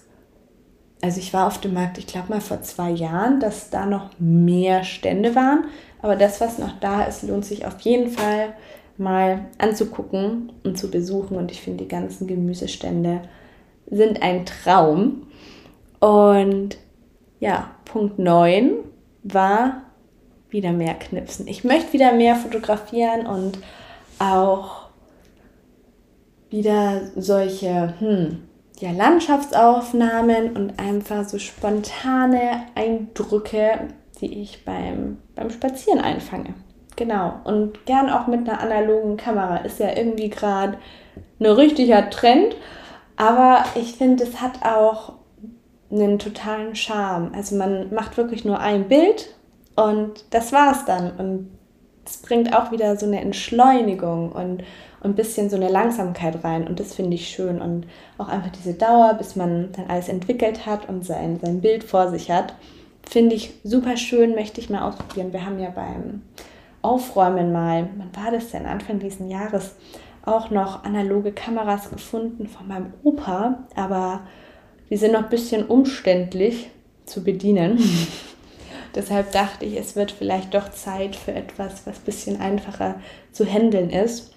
also 1.01 1.19
ich 1.19 1.33
war 1.33 1.47
auf 1.47 1.59
dem 1.59 1.73
Markt, 1.73 1.97
ich 1.97 2.07
glaube 2.07 2.29
mal 2.29 2.41
vor 2.41 2.61
zwei 2.61 2.91
Jahren, 2.91 3.39
dass 3.39 3.69
da 3.69 3.85
noch 3.85 4.11
mehr 4.19 4.83
Stände 4.83 5.35
waren. 5.35 5.65
Aber 6.01 6.15
das, 6.15 6.39
was 6.39 6.59
noch 6.59 6.79
da 6.79 7.03
ist, 7.03 7.23
lohnt 7.23 7.45
sich 7.45 7.65
auf 7.65 7.79
jeden 7.81 8.11
Fall 8.11 8.53
mal 8.97 9.45
anzugucken 9.57 10.51
und 10.63 10.77
zu 10.77 10.89
besuchen. 10.89 11.37
Und 11.37 11.51
ich 11.51 11.61
finde, 11.61 11.83
die 11.83 11.89
ganzen 11.89 12.27
Gemüsestände 12.27 13.21
sind 13.89 14.21
ein 14.21 14.45
Traum. 14.45 15.27
Und 15.99 16.77
ja, 17.39 17.71
Punkt 17.85 18.19
9 18.19 18.71
war 19.23 19.81
wieder 20.49 20.71
mehr 20.71 20.93
knipsen. 20.93 21.47
Ich 21.47 21.63
möchte 21.63 21.93
wieder 21.93 22.13
mehr 22.13 22.35
fotografieren 22.35 23.27
und 23.27 23.59
auch 24.19 24.87
wieder 26.49 27.01
solche 27.15 27.93
hm, 27.99 28.43
ja, 28.79 28.91
Landschaftsaufnahmen 28.91 30.55
und 30.55 30.79
einfach 30.79 31.27
so 31.27 31.39
spontane 31.39 32.65
Eindrücke, 32.75 33.89
die 34.21 34.41
ich 34.41 34.63
beim, 34.63 35.17
beim 35.35 35.49
Spazieren 35.49 35.99
einfange. 35.99 36.53
Genau. 36.95 37.39
Und 37.43 37.85
gern 37.85 38.09
auch 38.09 38.27
mit 38.27 38.47
einer 38.49 38.59
analogen 38.59 39.17
Kamera. 39.17 39.57
Ist 39.57 39.79
ja 39.79 39.95
irgendwie 39.95 40.29
gerade 40.29 40.77
ein 41.39 41.45
richtiger 41.45 42.09
Trend. 42.09 42.55
Aber 43.17 43.65
ich 43.75 43.95
finde, 43.95 44.23
es 44.23 44.41
hat 44.41 44.63
auch 44.63 45.13
einen 45.91 46.19
totalen 46.19 46.75
Charme. 46.75 47.31
Also 47.33 47.55
man 47.55 47.93
macht 47.93 48.17
wirklich 48.17 48.45
nur 48.45 48.59
ein 48.59 48.87
Bild 48.87 49.35
und 49.75 50.25
das 50.29 50.53
war's 50.53 50.85
dann. 50.85 51.11
Und 51.17 51.51
es 52.05 52.17
bringt 52.17 52.55
auch 52.55 52.71
wieder 52.71 52.95
so 52.95 53.05
eine 53.05 53.21
Entschleunigung 53.21 54.31
und, 54.31 54.63
ein 55.01 55.15
bisschen 55.15 55.49
so 55.49 55.55
eine 55.55 55.69
Langsamkeit 55.69 56.43
rein. 56.43 56.67
Und 56.67 56.79
das 56.79 56.93
finde 56.93 57.15
ich 57.15 57.29
schön. 57.29 57.61
Und 57.61 57.87
auch 58.17 58.27
einfach 58.27 58.51
diese 58.51 58.73
Dauer, 58.73 59.13
bis 59.13 59.35
man 59.35 59.71
dann 59.73 59.89
alles 59.89 60.09
entwickelt 60.09 60.65
hat 60.65 60.89
und 60.89 61.05
sein, 61.05 61.39
sein 61.41 61.61
Bild 61.61 61.83
vor 61.83 62.09
sich 62.09 62.31
hat, 62.31 62.55
finde 63.07 63.35
ich 63.35 63.53
super 63.63 63.97
schön, 63.97 64.35
möchte 64.35 64.59
ich 64.59 64.69
mal 64.69 64.87
ausprobieren. 64.87 65.33
Wir 65.33 65.45
haben 65.45 65.59
ja 65.59 65.69
beim 65.69 66.23
Aufräumen 66.81 67.51
mal, 67.51 67.89
wann 67.97 68.23
war 68.23 68.31
das 68.31 68.51
denn? 68.51 68.65
Anfang 68.65 68.99
dieses 68.99 69.27
Jahres 69.29 69.75
auch 70.27 70.49
noch 70.49 70.83
analoge 70.83 71.31
Kameras 71.31 71.89
gefunden 71.89 72.47
von 72.47 72.67
meinem 72.67 72.93
Opa, 73.03 73.63
aber 73.75 74.21
die 74.89 74.97
sind 74.97 75.13
noch 75.13 75.23
ein 75.23 75.29
bisschen 75.29 75.65
umständlich 75.65 76.69
zu 77.05 77.23
bedienen. 77.23 77.79
Deshalb 78.95 79.31
dachte 79.31 79.65
ich, 79.65 79.77
es 79.77 79.95
wird 79.95 80.11
vielleicht 80.11 80.53
doch 80.53 80.71
Zeit 80.71 81.15
für 81.15 81.33
etwas, 81.33 81.85
was 81.85 81.97
ein 81.97 82.05
bisschen 82.05 82.41
einfacher 82.41 82.95
zu 83.31 83.45
handeln 83.45 83.89
ist. 83.89 84.33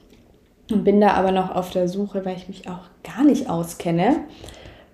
Und 0.70 0.85
bin 0.85 1.00
da 1.00 1.12
aber 1.12 1.33
noch 1.33 1.55
auf 1.55 1.70
der 1.70 1.88
Suche, 1.88 2.24
weil 2.24 2.37
ich 2.37 2.46
mich 2.46 2.68
auch 2.68 2.83
gar 3.03 3.24
nicht 3.24 3.48
auskenne. 3.48 4.16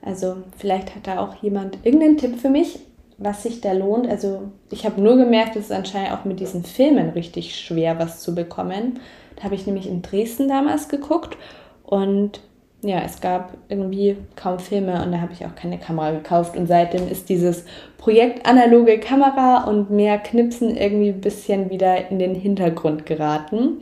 Also 0.02 0.36
vielleicht 0.56 0.94
hat 0.94 1.06
da 1.06 1.18
auch 1.18 1.34
jemand 1.42 1.78
irgendeinen 1.84 2.16
Tipp 2.16 2.38
für 2.38 2.48
mich, 2.48 2.78
was 3.18 3.42
sich 3.42 3.60
da 3.60 3.72
lohnt. 3.72 4.08
Also 4.08 4.52
ich 4.70 4.86
habe 4.86 5.00
nur 5.00 5.16
gemerkt, 5.16 5.56
es 5.56 5.66
ist 5.66 5.72
anscheinend 5.72 6.12
auch 6.12 6.24
mit 6.24 6.40
diesen 6.40 6.64
Filmen 6.64 7.10
richtig 7.10 7.56
schwer, 7.56 7.98
was 7.98 8.20
zu 8.20 8.34
bekommen. 8.34 9.00
Da 9.36 9.44
habe 9.44 9.54
ich 9.54 9.66
nämlich 9.66 9.88
in 9.88 10.02
Dresden 10.02 10.48
damals 10.48 10.88
geguckt 10.88 11.36
und 11.84 12.40
ja, 12.82 13.00
es 13.00 13.20
gab 13.20 13.56
irgendwie 13.68 14.16
kaum 14.36 14.58
Filme 14.58 15.02
und 15.02 15.12
da 15.12 15.20
habe 15.20 15.32
ich 15.32 15.44
auch 15.44 15.54
keine 15.54 15.78
Kamera 15.78 16.12
gekauft. 16.12 16.56
Und 16.56 16.66
seitdem 16.66 17.08
ist 17.08 17.28
dieses 17.28 17.64
Projekt 17.98 18.46
analoge 18.46 19.00
Kamera 19.00 19.64
und 19.64 19.90
mehr 19.90 20.18
Knipsen 20.18 20.76
irgendwie 20.76 21.08
ein 21.08 21.20
bisschen 21.20 21.70
wieder 21.70 22.10
in 22.10 22.18
den 22.18 22.34
Hintergrund 22.34 23.06
geraten. 23.06 23.78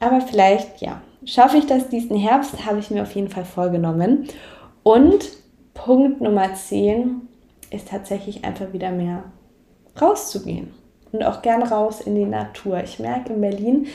Aber 0.00 0.20
vielleicht, 0.20 0.80
ja, 0.80 1.00
schaffe 1.24 1.56
ich 1.56 1.66
das 1.66 1.88
diesen 1.88 2.16
Herbst, 2.16 2.66
habe 2.66 2.78
ich 2.78 2.90
mir 2.90 3.02
auf 3.02 3.14
jeden 3.14 3.28
Fall 3.28 3.44
vorgenommen. 3.44 4.28
Und 4.82 5.30
Punkt 5.72 6.20
Nummer 6.20 6.54
10 6.54 7.22
ist 7.70 7.88
tatsächlich 7.88 8.44
einfach 8.44 8.72
wieder 8.72 8.90
mehr 8.90 9.24
rauszugehen. 10.00 10.72
Und 11.10 11.24
auch 11.24 11.42
gern 11.42 11.62
raus 11.62 12.00
in 12.00 12.14
die 12.14 12.24
Natur. 12.24 12.82
Ich 12.82 12.98
merke 12.98 13.32
in 13.32 13.40
Berlin, 13.40 13.86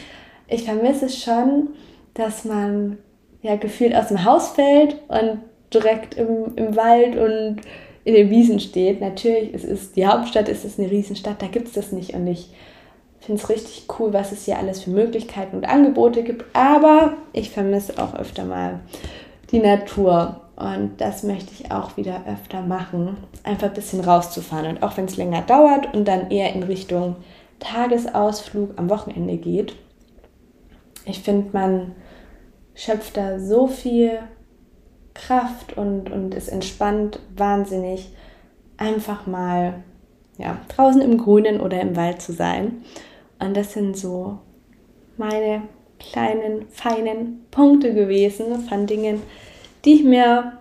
ich 0.49 0.63
vermisse 0.63 1.05
es 1.05 1.21
schon, 1.21 1.69
dass 2.13 2.45
man 2.45 2.97
ja 3.41 3.55
gefühlt 3.55 3.95
aus 3.95 4.07
dem 4.07 4.25
Haus 4.25 4.49
fällt 4.49 4.97
und 5.07 5.39
direkt 5.73 6.15
im, 6.15 6.55
im 6.55 6.75
Wald 6.75 7.15
und 7.15 7.62
in 8.03 8.13
den 8.15 8.29
Wiesen 8.29 8.59
steht. 8.59 9.01
Natürlich, 9.01 9.53
es 9.53 9.63
ist 9.63 9.95
die 9.95 10.07
Hauptstadt, 10.07 10.49
es 10.49 10.65
ist 10.65 10.79
eine 10.79 10.89
Riesenstadt, 10.89 11.41
da 11.41 11.47
gibt 11.47 11.67
es 11.67 11.73
das 11.73 11.91
nicht. 11.91 12.13
Und 12.13 12.27
ich 12.27 12.49
finde 13.19 13.41
es 13.41 13.49
richtig 13.49 13.83
cool, 13.99 14.13
was 14.13 14.31
es 14.31 14.45
hier 14.45 14.57
alles 14.57 14.83
für 14.83 14.89
Möglichkeiten 14.89 15.57
und 15.57 15.69
Angebote 15.69 16.23
gibt. 16.23 16.45
Aber 16.53 17.13
ich 17.33 17.51
vermisse 17.51 18.01
auch 18.01 18.15
öfter 18.15 18.45
mal 18.45 18.79
die 19.51 19.59
Natur. 19.59 20.41
Und 20.55 20.99
das 20.99 21.23
möchte 21.23 21.51
ich 21.53 21.71
auch 21.71 21.95
wieder 21.95 22.23
öfter 22.27 22.62
machen. 22.62 23.17
Einfach 23.43 23.67
ein 23.67 23.73
bisschen 23.73 24.01
rauszufahren. 24.01 24.67
Und 24.67 24.83
auch 24.83 24.97
wenn 24.97 25.05
es 25.05 25.17
länger 25.17 25.41
dauert 25.43 25.93
und 25.93 26.07
dann 26.07 26.31
eher 26.31 26.53
in 26.53 26.63
Richtung 26.63 27.15
Tagesausflug 27.59 28.71
am 28.77 28.89
Wochenende 28.89 29.38
geht. 29.38 29.75
Ich 31.10 31.19
finde, 31.19 31.50
man 31.52 31.95
schöpft 32.76 33.17
da 33.17 33.39
so 33.39 33.67
viel 33.67 34.19
Kraft 35.13 35.78
und, 35.78 36.12
und 36.12 36.34
es 36.34 36.48
entspannt 36.48 37.19
wahnsinnig, 37.36 38.10
einfach 38.78 39.28
mal 39.28 39.84
ja, 40.38 40.58
draußen 40.69 41.02
im 41.02 41.17
Grünen 41.17 41.60
oder 41.60 41.82
im 41.82 41.95
Wald 41.95 42.22
zu 42.22 42.32
sein. 42.32 42.84
Und 43.39 43.58
das 43.58 43.74
sind 43.74 43.98
so 43.98 44.39
meine 45.17 45.63
kleinen, 46.00 46.67
feinen 46.69 47.45
Punkte 47.52 47.93
gewesen 47.93 48.60
von 48.62 48.88
Dingen, 48.88 49.22
die 49.84 49.95
ich 49.95 50.04
mir 50.04 50.54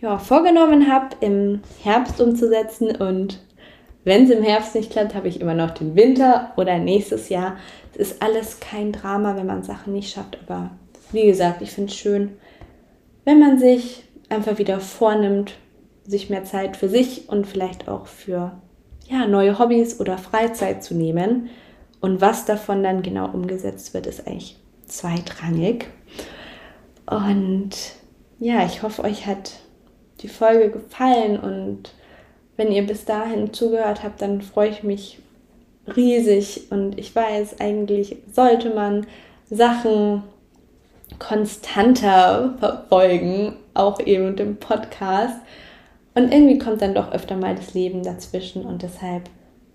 ja, 0.00 0.18
vorgenommen 0.18 0.90
habe, 0.92 1.16
im 1.20 1.60
Herbst 1.82 2.20
umzusetzen. 2.20 2.96
Und 2.96 3.40
wenn 4.04 4.24
es 4.24 4.30
im 4.30 4.42
Herbst 4.42 4.74
nicht 4.74 4.90
klappt, 4.90 5.14
habe 5.14 5.28
ich 5.28 5.40
immer 5.40 5.54
noch 5.54 5.72
den 5.72 5.94
Winter 5.94 6.52
oder 6.56 6.78
nächstes 6.78 7.28
Jahr. 7.28 7.56
Es 7.92 8.12
ist 8.12 8.22
alles 8.22 8.60
kein 8.60 8.92
Drama, 8.92 9.36
wenn 9.36 9.46
man 9.46 9.62
Sachen 9.62 9.92
nicht 9.92 10.12
schafft, 10.12 10.38
aber 10.46 10.70
wie 11.12 11.26
gesagt, 11.26 11.60
ich 11.60 11.70
finde 11.70 11.90
es 11.90 11.98
schön, 11.98 12.36
wenn 13.24 13.40
man 13.40 13.58
sich 13.58 14.04
einfach 14.28 14.58
wieder 14.58 14.80
vornimmt, 14.80 15.54
sich 16.06 16.30
mehr 16.30 16.44
Zeit 16.44 16.76
für 16.76 16.88
sich 16.88 17.28
und 17.28 17.46
vielleicht 17.46 17.88
auch 17.88 18.06
für 18.06 18.52
ja, 19.08 19.26
neue 19.26 19.58
Hobbys 19.58 20.00
oder 20.00 20.18
Freizeit 20.18 20.82
zu 20.82 20.94
nehmen. 20.94 21.50
Und 22.00 22.20
was 22.20 22.46
davon 22.46 22.82
dann 22.82 23.02
genau 23.02 23.26
umgesetzt 23.26 23.92
wird, 23.92 24.06
ist 24.06 24.26
eigentlich 24.26 24.56
zweitrangig. 24.86 25.86
Und 27.06 27.70
ja, 28.38 28.64
ich 28.64 28.82
hoffe, 28.82 29.04
euch 29.04 29.26
hat 29.26 29.60
die 30.20 30.28
Folge 30.28 30.70
gefallen 30.70 31.38
und 31.38 31.92
wenn 32.60 32.72
ihr 32.72 32.86
bis 32.86 33.06
dahin 33.06 33.54
zugehört 33.54 34.02
habt, 34.02 34.20
dann 34.20 34.42
freue 34.42 34.68
ich 34.68 34.82
mich 34.82 35.18
riesig 35.96 36.70
und 36.70 36.98
ich 36.98 37.16
weiß, 37.16 37.58
eigentlich 37.58 38.16
sollte 38.30 38.68
man 38.74 39.06
Sachen 39.48 40.24
konstanter 41.18 42.54
verfolgen, 42.58 43.54
auch 43.72 43.98
eben 43.98 44.26
mit 44.26 44.40
dem 44.40 44.56
Podcast. 44.58 45.36
Und 46.14 46.34
irgendwie 46.34 46.58
kommt 46.58 46.82
dann 46.82 46.94
doch 46.94 47.12
öfter 47.12 47.34
mal 47.34 47.54
das 47.54 47.72
Leben 47.72 48.02
dazwischen 48.02 48.66
und 48.66 48.82
deshalb, 48.82 49.30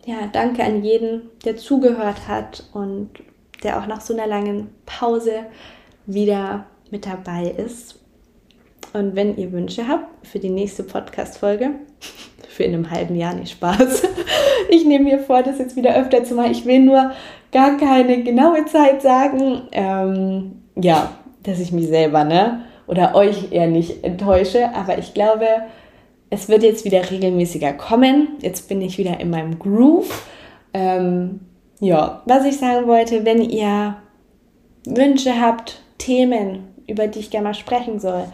ja, 0.05 0.29
danke 0.31 0.63
an 0.63 0.83
jeden, 0.83 1.23
der 1.43 1.57
zugehört 1.57 2.27
hat 2.27 2.65
und 2.71 3.09
der 3.63 3.81
auch 3.81 3.87
nach 3.87 4.01
so 4.01 4.13
einer 4.13 4.27
langen 4.27 4.69
Pause 4.85 5.47
wieder 6.05 6.67
mit 6.91 7.07
dabei 7.07 7.45
ist. 7.45 7.99
Und 8.93 9.15
wenn 9.15 9.35
ihr 9.37 9.51
Wünsche 9.51 9.87
habt 9.87 10.27
für 10.27 10.37
die 10.37 10.51
nächste 10.51 10.83
Podcast-Folge, 10.83 11.71
für 12.55 12.63
in 12.63 12.73
einem 12.73 12.89
halben 12.89 13.15
Jahr 13.15 13.33
nicht 13.33 13.51
Spaß. 13.51 14.03
Ich 14.67 14.83
nehme 14.83 15.03
mir 15.03 15.19
vor, 15.19 15.43
das 15.43 15.59
jetzt 15.59 15.75
wieder 15.75 15.95
öfter 15.95 16.23
zu 16.23 16.33
machen. 16.33 16.51
Ich 16.51 16.65
will 16.65 16.79
nur 16.79 17.11
gar 17.51 17.77
keine 17.77 18.23
genaue 18.23 18.65
Zeit 18.65 19.03
sagen. 19.03 19.61
Ähm, 19.71 20.63
ja, 20.75 21.11
dass 21.43 21.59
ich 21.59 21.71
mich 21.71 21.87
selber, 21.87 22.23
ne? 22.23 22.61
Oder 22.87 23.13
euch 23.13 23.51
eher 23.51 23.67
nicht 23.67 24.03
enttäusche. 24.03 24.73
Aber 24.73 24.97
ich 24.97 25.13
glaube, 25.13 25.45
es 26.31 26.49
wird 26.49 26.63
jetzt 26.63 26.83
wieder 26.83 27.11
regelmäßiger 27.11 27.73
kommen. 27.73 28.29
Jetzt 28.41 28.67
bin 28.67 28.81
ich 28.81 28.97
wieder 28.97 29.19
in 29.19 29.29
meinem 29.29 29.59
Groove. 29.59 30.27
Ähm, 30.73 31.41
ja, 31.79 32.23
was 32.25 32.45
ich 32.45 32.57
sagen 32.57 32.87
wollte, 32.87 33.23
wenn 33.23 33.41
ihr 33.41 33.97
Wünsche 34.87 35.39
habt, 35.39 35.81
Themen, 35.99 36.69
über 36.87 37.07
die 37.07 37.19
ich 37.19 37.29
gerne 37.29 37.49
mal 37.49 37.53
sprechen 37.53 37.99
soll, 37.99 38.25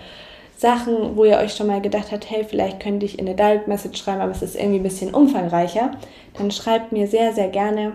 Sachen, 0.62 1.18
wo 1.18 1.26
ihr 1.26 1.38
euch 1.38 1.56
schon 1.56 1.66
mal 1.66 1.82
gedacht 1.82 2.12
habt, 2.12 2.30
hey, 2.30 2.44
vielleicht 2.48 2.80
könnte 2.80 3.04
ich 3.04 3.18
in 3.18 3.26
eine 3.26 3.36
Direct 3.36 3.68
Message 3.68 4.00
schreiben, 4.00 4.22
aber 4.22 4.32
es 4.32 4.44
ist 4.44 4.56
irgendwie 4.56 4.80
ein 4.80 4.84
bisschen 4.84 5.12
umfangreicher, 5.12 5.98
dann 6.38 6.52
schreibt 6.52 6.92
mir 6.92 7.08
sehr, 7.08 7.34
sehr 7.34 7.48
gerne 7.48 7.94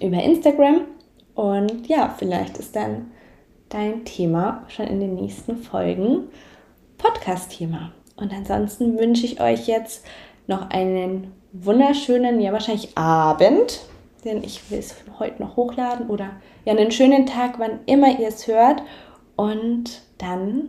über 0.00 0.22
Instagram. 0.22 0.82
Und 1.34 1.88
ja, 1.88 2.14
vielleicht 2.16 2.58
ist 2.58 2.76
dann 2.76 3.10
dein 3.70 4.04
Thema 4.04 4.66
schon 4.68 4.86
in 4.86 5.00
den 5.00 5.16
nächsten 5.16 5.56
Folgen 5.56 6.28
Podcast-Thema. 6.96 7.90
Und 8.14 8.32
ansonsten 8.32 8.96
wünsche 8.96 9.26
ich 9.26 9.40
euch 9.40 9.66
jetzt 9.66 10.06
noch 10.46 10.70
einen 10.70 11.32
wunderschönen, 11.52 12.40
ja 12.40 12.52
wahrscheinlich 12.52 12.96
Abend, 12.96 13.80
denn 14.24 14.44
ich 14.44 14.70
will 14.70 14.78
es 14.78 14.94
heute 15.18 15.42
noch 15.42 15.56
hochladen 15.56 16.06
oder 16.08 16.30
ja 16.64 16.72
einen 16.72 16.92
schönen 16.92 17.26
Tag, 17.26 17.58
wann 17.58 17.80
immer 17.86 18.16
ihr 18.20 18.28
es 18.28 18.46
hört. 18.46 18.80
Und 19.34 20.02
dann 20.18 20.68